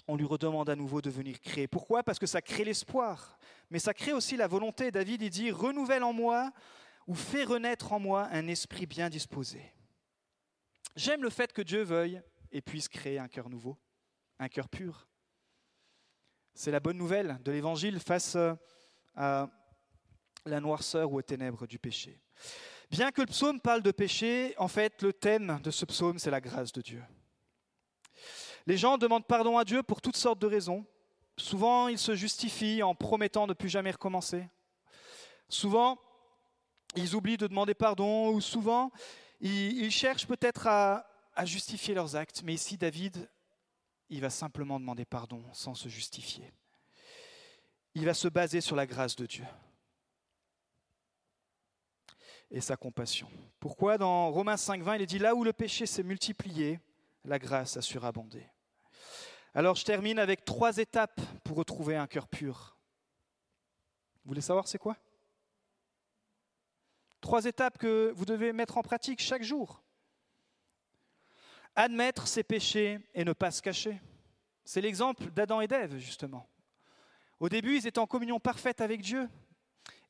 on 0.09 0.17
lui 0.17 0.25
redemande 0.25 0.69
à 0.69 0.77
nouveau 0.77 1.01
de 1.01 1.11
venir 1.11 1.41
créer. 1.41 1.67
Pourquoi? 1.67 2.03
Parce 2.03 2.19
que 2.19 2.27
ça 2.27 2.43
crée 2.43 2.65
l'espoir, 2.65 3.39
mais 3.71 3.79
ça 3.79 3.95
crée 3.95 4.13
aussi 4.13 4.37
la 4.37 4.49
volonté. 4.49 4.91
David, 4.91 5.23
il 5.23 5.31
dit, 5.31 5.51
renouvelle 5.51 6.03
en 6.03 6.13
moi 6.13 6.53
ou 7.07 7.15
fais 7.15 7.45
renaître 7.45 7.93
en 7.93 8.01
moi 8.01 8.29
un 8.33 8.49
esprit 8.49 8.87
bien 8.87 9.09
disposé. 9.09 9.63
J'aime 10.97 11.23
le 11.23 11.31
fait 11.31 11.53
que 11.53 11.63
Dieu 11.63 11.83
veuille 11.83 12.21
et 12.53 12.61
puisse 12.61 12.89
créer 12.89 13.19
un 13.19 13.29
cœur 13.29 13.49
nouveau 13.49 13.79
un 14.39 14.49
cœur 14.49 14.69
pur. 14.69 15.07
C'est 16.55 16.71
la 16.71 16.81
bonne 16.81 16.97
nouvelle 16.97 17.39
de 17.45 17.53
l'Évangile 17.53 17.99
face 17.99 18.37
euh, 18.37 18.55
à 19.17 19.49
la 20.47 20.61
noirceur 20.61 21.13
ou 21.13 21.19
aux 21.19 21.23
ténèbres 21.23 21.67
du 21.67 21.79
péché. 21.79 22.21
Bien 22.91 23.11
que 23.11 23.23
le 23.23 23.27
psaume 23.27 23.61
parle 23.61 23.83
de 23.83 23.91
péché, 23.91 24.55
en 24.59 24.69
fait, 24.69 25.03
le 25.03 25.13
thème 25.13 25.61
de 25.65 25.71
ce 25.71 25.85
psaume, 25.85 26.19
c'est 26.19 26.31
la 26.31 26.41
grâce 26.41 26.73
de 26.73 26.81
Dieu. 26.81 27.03
Les 28.67 28.77
gens 28.77 28.99
demandent 28.99 29.27
pardon 29.27 29.59
à 29.59 29.65
Dieu 29.65 29.83
pour 29.83 30.01
toutes 30.01 30.17
sortes 30.17 30.39
de 30.39 30.47
raisons. 30.47 30.87
Souvent, 31.37 31.89
ils 31.89 31.99
se 31.99 32.15
justifient 32.15 32.83
en 32.83 32.95
promettant 32.95 33.47
de 33.47 33.53
ne 33.53 33.55
plus 33.55 33.69
jamais 33.69 33.91
recommencer. 33.91 34.49
Souvent, 35.49 35.99
ils 36.95 37.17
oublient 37.17 37.37
de 37.37 37.49
demander 37.49 37.75
pardon, 37.75 38.31
ou 38.31 38.41
souvent, 38.41 38.93
ils, 39.41 39.91
cherchent 39.91 40.27
peut-être 40.27 40.69
à, 40.69 41.07
à 41.35 41.45
justifier 41.45 41.95
leurs 41.95 42.15
actes. 42.15 42.43
Mais 42.45 42.55
ici, 42.55 42.79
David 42.79 43.29
il 44.09 44.21
va 44.21 44.31
simplement 44.31 44.79
demander 44.79 45.05
pardon 45.05 45.43
sans 45.53 45.75
se 45.75 45.89
justifier. 45.89 46.53
Il 47.95 48.05
va 48.05 48.15
se 48.15 48.29
baser 48.29 48.61
sur 48.61 48.77
la 48.77 48.87
grâce 48.87 49.17
de 49.17 49.27
Dieu 49.27 49.45
et 52.51 52.61
sa 52.61 52.77
compassion. 52.77 53.29
Pourquoi 53.61 53.99
dans 53.99 54.31
Romains 54.31 54.55
5.20, 54.57 54.97
il 54.97 55.03
est 55.03 55.07
dit 55.07 55.19
là 55.19 55.35
où 55.35 55.45
le 55.45 55.53
péché 55.53 55.87
s'est 55.87 56.03
multiplié, 56.03 56.81
la 57.25 57.39
grâce 57.39 57.77
a 57.77 57.83
surabondé. 57.83 58.47
Alors 59.55 59.77
je 59.77 59.85
termine 59.85 60.19
avec 60.19 60.45
trois 60.45 60.79
étapes 60.79 61.21
pour 61.45 61.57
retrouver 61.57 61.97
un 61.97 62.07
cœur 62.07 62.27
pur. 62.27 62.77
Vous 64.25 64.31
voulez 64.31 64.41
savoir 64.41 64.67
c'est 64.67 64.79
quoi? 64.79 64.97
Trois 67.21 67.45
étapes 67.45 67.79
que 67.79 68.13
vous 68.17 68.25
devez 68.25 68.53
mettre 68.53 68.77
en 68.77 68.83
pratique 68.83 69.21
chaque 69.21 69.43
jour. 69.43 69.84
Admettre 71.77 72.29
ses 72.29 72.43
péchés 72.43 72.99
et 73.15 73.25
ne 73.25 73.33
pas 73.33 73.51
se 73.51 73.61
cacher. 73.61 74.01
C'est 74.65 74.81
l'exemple 74.81 75.31
d'Adam 75.31 75.61
et 75.61 75.67
d'Ève, 75.67 75.99
justement. 75.99 76.49
Au 77.41 77.49
début, 77.49 77.77
ils 77.77 77.87
étaient 77.87 77.99
en 77.99 78.07
communion 78.07 78.41
parfaite 78.41 78.81
avec 78.81 79.03
Dieu. 79.03 79.29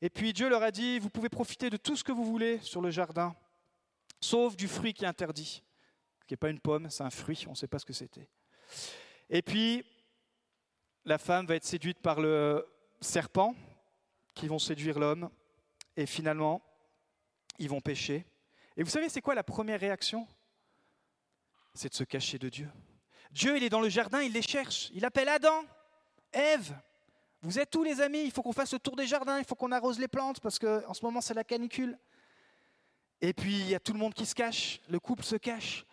Et 0.01 0.09
puis 0.09 0.33
Dieu 0.33 0.49
leur 0.49 0.63
a 0.63 0.71
dit, 0.71 0.99
vous 0.99 1.09
pouvez 1.09 1.29
profiter 1.29 1.69
de 1.69 1.77
tout 1.77 1.95
ce 1.95 2.03
que 2.03 2.11
vous 2.11 2.25
voulez 2.25 2.59
sur 2.59 2.81
le 2.81 2.91
jardin, 2.91 3.35
sauf 4.21 4.55
du 4.55 4.67
fruit 4.67 4.93
qui 4.93 5.05
est 5.05 5.07
interdit, 5.07 5.63
qui 6.27 6.33
n'est 6.33 6.37
pas 6.37 6.49
une 6.49 6.59
pomme, 6.59 6.89
c'est 6.89 7.03
un 7.03 7.09
fruit, 7.09 7.43
on 7.47 7.51
ne 7.51 7.55
sait 7.55 7.67
pas 7.67 7.79
ce 7.79 7.85
que 7.85 7.93
c'était. 7.93 8.29
Et 9.29 9.41
puis, 9.41 9.83
la 11.05 11.17
femme 11.17 11.45
va 11.45 11.55
être 11.55 11.65
séduite 11.65 11.99
par 11.99 12.19
le 12.19 12.65
serpent, 13.01 13.55
qui 14.33 14.47
vont 14.47 14.59
séduire 14.59 14.99
l'homme, 14.99 15.29
et 15.95 16.05
finalement, 16.05 16.61
ils 17.57 17.69
vont 17.69 17.81
pécher. 17.81 18.25
Et 18.75 18.83
vous 18.83 18.89
savez, 18.89 19.09
c'est 19.09 19.21
quoi 19.21 19.35
la 19.35 19.43
première 19.43 19.79
réaction 19.79 20.27
c'est 21.75 21.89
de 21.89 21.93
se 21.93 22.03
cacher 22.03 22.39
de 22.39 22.49
Dieu. 22.49 22.69
Dieu, 23.31 23.57
il 23.57 23.63
est 23.63 23.69
dans 23.69 23.81
le 23.81 23.89
jardin, 23.89 24.21
il 24.21 24.31
les 24.31 24.41
cherche. 24.41 24.89
Il 24.93 25.05
appelle 25.05 25.29
Adam, 25.29 25.63
Ève. 26.31 26.73
Vous 27.41 27.59
êtes 27.59 27.69
tous 27.69 27.83
les 27.83 28.01
amis, 28.01 28.23
il 28.23 28.31
faut 28.31 28.41
qu'on 28.41 28.53
fasse 28.53 28.73
le 28.73 28.79
tour 28.79 28.95
des 28.95 29.05
jardins, 29.05 29.37
il 29.37 29.45
faut 29.45 29.55
qu'on 29.55 29.71
arrose 29.71 29.99
les 29.99 30.07
plantes 30.07 30.39
parce 30.39 30.57
qu'en 30.57 30.93
ce 30.93 31.05
moment 31.05 31.21
c'est 31.21 31.33
la 31.33 31.43
canicule. 31.43 31.99
Et 33.21 33.33
puis 33.33 33.53
il 33.53 33.69
y 33.69 33.75
a 33.75 33.79
tout 33.79 33.93
le 33.93 33.99
monde 33.99 34.13
qui 34.13 34.25
se 34.25 34.33
cache, 34.33 34.81
le 34.89 34.99
couple 34.99 35.23
se 35.23 35.35
cache. 35.35 35.85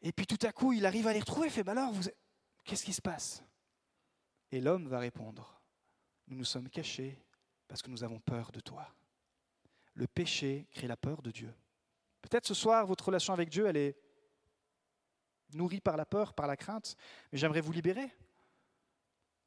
Et 0.00 0.12
puis 0.12 0.26
tout 0.26 0.38
à 0.46 0.52
coup, 0.52 0.72
il 0.72 0.86
arrive 0.86 1.06
à 1.06 1.12
les 1.12 1.20
retrouver, 1.20 1.48
il 1.48 1.52
fait 1.52 1.68
alors, 1.68 1.92
qu'est-ce 2.64 2.84
qui 2.84 2.92
se 2.92 3.02
passe? 3.02 3.42
Et 4.52 4.60
l'homme 4.60 4.86
va 4.86 5.00
répondre 5.00 5.60
Nous 6.28 6.36
nous 6.36 6.44
sommes 6.44 6.68
cachés 6.70 7.18
parce 7.68 7.82
que 7.82 7.90
nous 7.90 8.04
avons 8.04 8.20
peur 8.20 8.52
de 8.52 8.60
toi. 8.60 8.88
Le 9.94 10.06
péché 10.06 10.66
crée 10.72 10.86
la 10.86 10.96
peur 10.96 11.20
de 11.20 11.30
Dieu. 11.30 11.52
Peut-être 12.22 12.46
ce 12.46 12.54
soir, 12.54 12.86
votre 12.86 13.06
relation 13.06 13.32
avec 13.32 13.48
Dieu, 13.50 13.66
elle 13.66 13.76
est 13.76 13.96
nourri 15.54 15.80
par 15.80 15.96
la 15.96 16.04
peur, 16.04 16.34
par 16.34 16.46
la 16.46 16.56
crainte, 16.56 16.96
mais 17.32 17.38
j'aimerais 17.38 17.60
vous 17.60 17.72
libérer. 17.72 18.12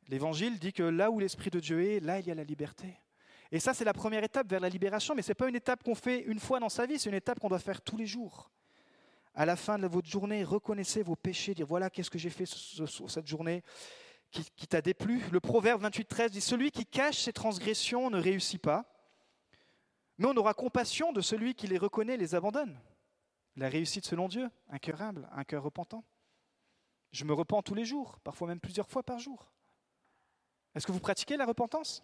L'évangile 0.08 0.60
dit 0.60 0.74
que 0.74 0.84
là 0.84 1.12
où 1.12 1.20
l'Esprit 1.20 1.50
de 1.50 1.60
Dieu 1.60 1.84
est, 1.84 2.00
là 2.00 2.20
il 2.20 2.28
y 2.28 2.32
a 2.32 2.36
la 2.36 2.44
liberté. 2.44 3.00
Et 3.52 3.60
ça, 3.60 3.74
c'est 3.74 3.86
la 3.86 3.94
première 3.94 4.24
étape 4.24 4.50
vers 4.50 4.60
la 4.60 4.70
libération, 4.70 5.16
mais 5.16 5.22
ce 5.22 5.30
n'est 5.30 5.36
pas 5.36 5.48
une 5.48 5.56
étape 5.56 5.84
qu'on 5.84 5.96
fait 5.96 6.22
une 6.22 6.40
fois 6.40 6.60
dans 6.60 6.70
sa 6.70 6.86
vie, 6.86 7.00
c'est 7.00 7.10
une 7.10 7.16
étape 7.16 7.40
qu'on 7.40 7.50
doit 7.50 7.60
faire 7.60 7.82
tous 7.82 7.98
les 7.98 8.06
jours. 8.06 8.52
À 9.34 9.46
la 9.46 9.56
fin 9.56 9.78
de 9.78 9.88
votre 9.88 10.10
journée, 10.10 10.44
reconnaissez 10.44 11.04
vos 11.04 11.16
péchés, 11.16 11.54
dire 11.54 11.68
voilà 11.68 11.90
qu'est-ce 11.90 12.10
que 12.10 12.18
j'ai 12.18 12.30
fait 12.30 12.46
cette 12.46 13.28
journée 13.28 13.64
qui, 14.32 14.44
qui 14.56 14.68
t'a 14.68 14.82
déplu. 14.82 15.22
Le 15.32 15.40
proverbe 15.40 15.84
28-13 15.84 16.30
dit 16.32 16.42
Celui 16.42 16.72
qui 16.72 16.86
cache 16.86 17.20
ses 17.20 17.34
transgressions 17.34 18.10
ne 18.10 18.20
réussit 18.20 18.62
pas, 18.62 18.86
mais 20.18 20.28
on 20.28 20.36
aura 20.36 20.54
compassion 20.54 21.14
de 21.14 21.22
celui 21.22 21.54
qui 21.54 21.68
les 21.68 21.78
reconnaît 21.78 22.18
les 22.18 22.34
abandonne. 22.36 22.78
La 23.58 23.70
réussite 23.70 24.06
selon 24.06 24.28
Dieu, 24.28 24.50
un 24.70 24.78
cœur 24.78 25.02
humble, 25.02 25.28
un 25.32 25.44
cœur 25.44 25.64
repentant. 25.64 26.06
Je 27.12 27.26
me 27.26 27.34
repens 27.34 27.64
tous 27.64 27.74
les 27.74 27.86
jours, 27.86 28.20
parfois 28.24 28.48
même 28.48 28.60
plusieurs 28.60 28.88
fois 28.88 29.02
par 29.02 29.18
jour. 29.18 29.52
Est-ce 30.76 30.86
que 30.86 30.92
vous 30.92 31.00
pratiquez 31.00 31.38
la 31.38 31.46
repentance? 31.46 32.04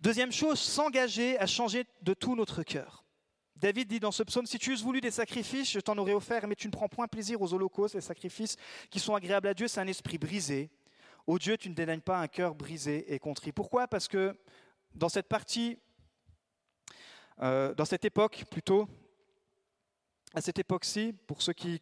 Deuxième 0.00 0.30
chose, 0.30 0.60
s'engager 0.60 1.36
à 1.40 1.46
changer 1.46 1.84
de 2.02 2.14
tout 2.14 2.36
notre 2.36 2.62
cœur. 2.62 3.04
David 3.56 3.88
dit 3.88 3.98
dans 3.98 4.12
ce 4.12 4.22
psaume, 4.22 4.46
si 4.46 4.60
tu 4.60 4.70
euses 4.70 4.84
voulu 4.84 5.00
des 5.00 5.10
sacrifices, 5.10 5.72
je 5.72 5.80
t'en 5.80 5.98
aurais 5.98 6.12
offert, 6.12 6.46
mais 6.46 6.54
tu 6.54 6.68
ne 6.68 6.72
prends 6.72 6.88
point 6.88 7.08
plaisir 7.08 7.42
aux 7.42 7.52
holocaustes, 7.52 7.96
les 7.96 8.00
sacrifices 8.00 8.56
qui 8.90 9.00
sont 9.00 9.16
agréables 9.16 9.48
à 9.48 9.54
Dieu, 9.54 9.66
c'est 9.66 9.80
un 9.80 9.88
esprit 9.88 10.16
brisé. 10.16 10.70
Ô 11.26 11.40
Dieu, 11.40 11.56
tu 11.56 11.68
ne 11.68 11.74
dédaignes 11.74 12.02
pas 12.02 12.20
un 12.20 12.28
cœur 12.28 12.54
brisé 12.54 13.12
et 13.12 13.18
contrit. 13.18 13.50
Pourquoi? 13.50 13.88
Parce 13.88 14.06
que 14.06 14.38
dans 14.94 15.08
cette 15.08 15.26
partie, 15.26 15.76
euh, 17.40 17.74
dans 17.74 17.84
cette 17.84 18.04
époque 18.04 18.44
plutôt, 18.48 18.88
à 20.34 20.40
cette 20.40 20.58
époque-ci, 20.58 21.14
pour 21.26 21.42
ceux 21.42 21.52
qui 21.52 21.80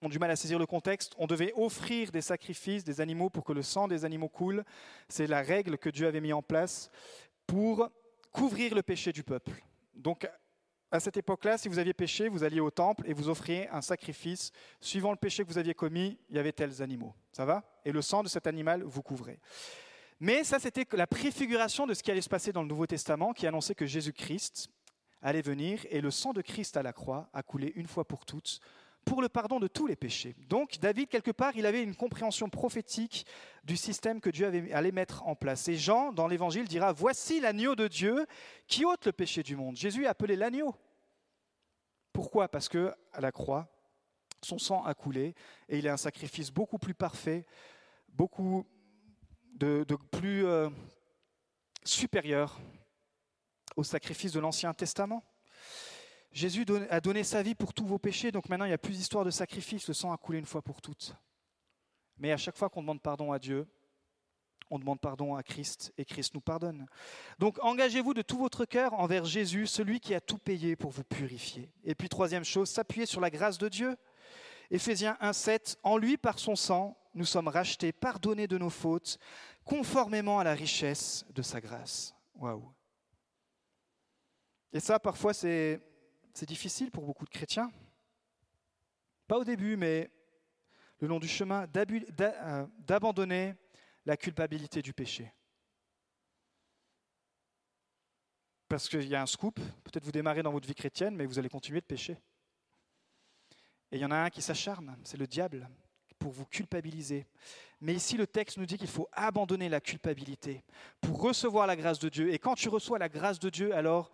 ont 0.00 0.08
du 0.08 0.18
mal 0.18 0.30
à 0.30 0.36
saisir 0.36 0.58
le 0.58 0.66
contexte, 0.66 1.14
on 1.16 1.26
devait 1.26 1.52
offrir 1.56 2.10
des 2.10 2.22
sacrifices, 2.22 2.84
des 2.84 3.00
animaux 3.00 3.30
pour 3.30 3.44
que 3.44 3.52
le 3.52 3.62
sang 3.62 3.86
des 3.86 4.04
animaux 4.04 4.28
coule. 4.28 4.64
C'est 5.08 5.26
la 5.26 5.42
règle 5.42 5.78
que 5.78 5.90
Dieu 5.90 6.06
avait 6.06 6.20
mise 6.20 6.32
en 6.32 6.42
place 6.42 6.90
pour 7.46 7.88
couvrir 8.32 8.74
le 8.74 8.82
péché 8.82 9.12
du 9.12 9.22
peuple. 9.22 9.62
Donc, 9.94 10.28
à 10.90 11.00
cette 11.00 11.16
époque-là, 11.16 11.56
si 11.56 11.68
vous 11.68 11.78
aviez 11.78 11.94
péché, 11.94 12.28
vous 12.28 12.44
alliez 12.44 12.60
au 12.60 12.70
temple 12.70 13.04
et 13.06 13.14
vous 13.14 13.28
offriez 13.28 13.68
un 13.68 13.80
sacrifice. 13.80 14.52
Suivant 14.80 15.10
le 15.10 15.16
péché 15.16 15.42
que 15.42 15.48
vous 15.48 15.58
aviez 15.58 15.74
commis, 15.74 16.18
il 16.28 16.36
y 16.36 16.38
avait 16.38 16.52
tels 16.52 16.82
animaux. 16.82 17.14
Ça 17.32 17.44
va? 17.44 17.62
Et 17.84 17.92
le 17.92 18.02
sang 18.02 18.22
de 18.22 18.28
cet 18.28 18.46
animal 18.46 18.82
vous 18.82 19.02
couvrait. 19.02 19.40
Mais 20.20 20.44
ça, 20.44 20.58
c'était 20.58 20.86
la 20.92 21.06
préfiguration 21.06 21.86
de 21.86 21.94
ce 21.94 22.02
qui 22.02 22.10
allait 22.10 22.20
se 22.20 22.28
passer 22.28 22.52
dans 22.52 22.62
le 22.62 22.68
Nouveau 22.68 22.86
Testament, 22.86 23.32
qui 23.32 23.46
annonçait 23.46 23.74
que 23.74 23.86
Jésus-Christ 23.86 24.68
allait 25.22 25.42
venir 25.42 25.86
et 25.90 26.00
le 26.00 26.10
sang 26.10 26.32
de 26.32 26.42
Christ 26.42 26.76
à 26.76 26.82
la 26.82 26.92
croix 26.92 27.28
a 27.32 27.42
coulé 27.42 27.72
une 27.76 27.86
fois 27.86 28.04
pour 28.04 28.24
toutes 28.24 28.60
pour 29.04 29.20
le 29.20 29.28
pardon 29.28 29.58
de 29.58 29.66
tous 29.66 29.86
les 29.86 29.96
péchés. 29.96 30.36
Donc 30.48 30.78
David, 30.80 31.08
quelque 31.08 31.30
part, 31.30 31.56
il 31.56 31.66
avait 31.66 31.82
une 31.82 31.94
compréhension 31.94 32.48
prophétique 32.48 33.26
du 33.64 33.76
système 33.76 34.20
que 34.20 34.30
Dieu 34.30 34.46
avait, 34.46 34.72
allait 34.72 34.92
mettre 34.92 35.26
en 35.26 35.34
place. 35.34 35.66
Et 35.68 35.76
Jean, 35.76 36.12
dans 36.12 36.28
l'Évangile, 36.28 36.68
dira, 36.68 36.92
Voici 36.92 37.40
l'agneau 37.40 37.74
de 37.74 37.88
Dieu 37.88 38.26
qui 38.66 38.84
ôte 38.84 39.06
le 39.06 39.12
péché 39.12 39.42
du 39.42 39.56
monde. 39.56 39.76
Jésus 39.76 40.04
est 40.04 40.08
appelé 40.08 40.36
l'agneau. 40.36 40.74
Pourquoi? 42.12 42.48
Parce 42.48 42.68
que 42.68 42.94
à 43.12 43.20
la 43.20 43.32
croix, 43.32 43.68
son 44.42 44.58
sang 44.58 44.84
a 44.84 44.94
coulé 44.94 45.34
et 45.68 45.78
il 45.78 45.86
est 45.86 45.90
un 45.90 45.96
sacrifice 45.96 46.50
beaucoup 46.50 46.78
plus 46.78 46.94
parfait, 46.94 47.46
beaucoup 48.08 48.66
de, 49.54 49.84
plus 50.10 50.44
euh, 50.44 50.68
supérieur 51.84 52.58
au 53.76 53.84
sacrifice 53.84 54.32
de 54.32 54.40
l'Ancien 54.40 54.72
Testament. 54.74 55.24
Jésus 56.32 56.64
a 56.88 57.00
donné 57.00 57.24
sa 57.24 57.42
vie 57.42 57.54
pour 57.54 57.74
tous 57.74 57.84
vos 57.84 57.98
péchés, 57.98 58.32
donc 58.32 58.48
maintenant 58.48 58.64
il 58.64 58.68
n'y 58.68 58.74
a 58.74 58.78
plus 58.78 58.96
d'histoire 58.96 59.24
de 59.24 59.30
sacrifice, 59.30 59.86
le 59.86 59.94
sang 59.94 60.12
a 60.12 60.16
coulé 60.16 60.38
une 60.38 60.46
fois 60.46 60.62
pour 60.62 60.80
toutes. 60.80 61.14
Mais 62.16 62.32
à 62.32 62.36
chaque 62.36 62.56
fois 62.56 62.70
qu'on 62.70 62.80
demande 62.80 63.02
pardon 63.02 63.32
à 63.32 63.38
Dieu, 63.38 63.66
on 64.70 64.78
demande 64.78 65.00
pardon 65.00 65.34
à 65.34 65.42
Christ 65.42 65.92
et 65.98 66.06
Christ 66.06 66.34
nous 66.34 66.40
pardonne. 66.40 66.86
Donc 67.38 67.62
engagez-vous 67.62 68.14
de 68.14 68.22
tout 68.22 68.38
votre 68.38 68.64
cœur 68.64 68.94
envers 68.94 69.26
Jésus, 69.26 69.66
celui 69.66 70.00
qui 70.00 70.14
a 70.14 70.20
tout 70.20 70.38
payé 70.38 70.76
pour 70.76 70.90
vous 70.90 71.04
purifier. 71.04 71.70
Et 71.84 71.94
puis 71.94 72.08
troisième 72.08 72.44
chose, 72.44 72.70
s'appuyer 72.70 73.04
sur 73.04 73.20
la 73.20 73.28
grâce 73.28 73.58
de 73.58 73.68
Dieu. 73.68 73.96
Éphésiens 74.70 75.18
1.7, 75.20 75.76
en 75.82 75.98
lui, 75.98 76.16
par 76.16 76.38
son 76.38 76.56
sang, 76.56 76.96
nous 77.14 77.26
sommes 77.26 77.48
rachetés, 77.48 77.92
pardonnés 77.92 78.46
de 78.46 78.56
nos 78.56 78.70
fautes, 78.70 79.18
conformément 79.64 80.38
à 80.38 80.44
la 80.44 80.54
richesse 80.54 81.26
de 81.34 81.42
sa 81.42 81.60
grâce. 81.60 82.14
Waouh. 82.36 82.72
Et 84.72 84.80
ça, 84.80 84.98
parfois, 84.98 85.34
c'est 85.34 85.80
difficile 86.46 86.90
pour 86.90 87.04
beaucoup 87.04 87.24
de 87.24 87.30
chrétiens. 87.30 87.70
Pas 89.26 89.38
au 89.38 89.44
début, 89.44 89.76
mais 89.76 90.10
le 90.98 91.08
long 91.08 91.18
du 91.18 91.28
chemin, 91.28 91.66
euh, 91.76 92.66
d'abandonner 92.78 93.54
la 94.06 94.16
culpabilité 94.16 94.82
du 94.82 94.92
péché. 94.92 95.32
Parce 98.68 98.88
qu'il 98.88 99.06
y 99.06 99.14
a 99.14 99.20
un 99.20 99.26
scoop, 99.26 99.60
peut-être 99.84 100.04
vous 100.04 100.12
démarrez 100.12 100.42
dans 100.42 100.52
votre 100.52 100.66
vie 100.66 100.74
chrétienne, 100.74 101.14
mais 101.14 101.26
vous 101.26 101.38
allez 101.38 101.50
continuer 101.50 101.80
de 101.80 101.86
pécher. 101.86 102.16
Et 103.90 103.96
il 103.96 104.00
y 104.00 104.04
en 104.04 104.10
a 104.10 104.16
un 104.16 104.30
qui 104.30 104.40
s'acharne, 104.40 104.96
c'est 105.04 105.18
le 105.18 105.26
diable, 105.26 105.68
pour 106.18 106.32
vous 106.32 106.46
culpabiliser. 106.46 107.26
Mais 107.80 107.94
ici, 107.94 108.16
le 108.16 108.26
texte 108.26 108.56
nous 108.56 108.64
dit 108.64 108.78
qu'il 108.78 108.88
faut 108.88 109.08
abandonner 109.12 109.68
la 109.68 109.80
culpabilité 109.80 110.64
pour 111.00 111.20
recevoir 111.20 111.66
la 111.66 111.76
grâce 111.76 111.98
de 111.98 112.08
Dieu. 112.08 112.32
Et 112.32 112.38
quand 112.38 112.54
tu 112.54 112.68
reçois 112.68 112.98
la 112.98 113.08
grâce 113.08 113.40
de 113.40 113.50
Dieu, 113.50 113.74
alors 113.74 114.12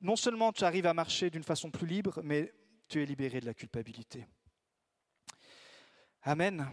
non 0.00 0.16
seulement 0.16 0.52
tu 0.52 0.64
arrives 0.64 0.86
à 0.86 0.94
marcher 0.94 1.30
d'une 1.30 1.42
façon 1.42 1.70
plus 1.70 1.86
libre, 1.86 2.20
mais 2.22 2.52
tu 2.88 3.02
es 3.02 3.06
libéré 3.06 3.40
de 3.40 3.46
la 3.46 3.54
culpabilité. 3.54 4.26
Amen. 6.22 6.66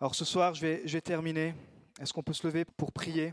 Alors 0.00 0.14
ce 0.14 0.24
soir, 0.24 0.54
je 0.54 0.66
vais, 0.66 1.00
terminer. 1.00 1.54
Est-ce 2.00 2.12
qu'on 2.12 2.22
peut 2.22 2.32
se 2.32 2.46
lever 2.46 2.64
pour 2.64 2.92
prier? 2.92 3.32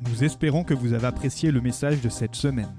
Nous 0.00 0.24
espérons 0.24 0.64
que 0.64 0.74
vous 0.74 0.92
avez 0.92 1.06
apprécié 1.06 1.50
le 1.50 1.60
message 1.60 2.00
de 2.00 2.08
cette 2.08 2.34
semaine. 2.34 2.74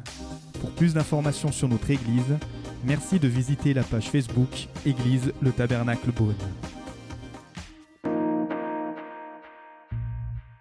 Pour 0.60 0.72
plus 0.72 0.94
d'informations 0.94 1.52
sur 1.52 1.68
notre 1.68 1.90
Église, 1.92 2.38
merci 2.84 3.20
de 3.20 3.28
visiter 3.28 3.74
la 3.74 3.84
page 3.84 4.10
Facebook 4.10 4.68
Église 4.86 5.34
le 5.42 5.52
Tabernacle 5.52 6.12
Beaune. 6.12 6.36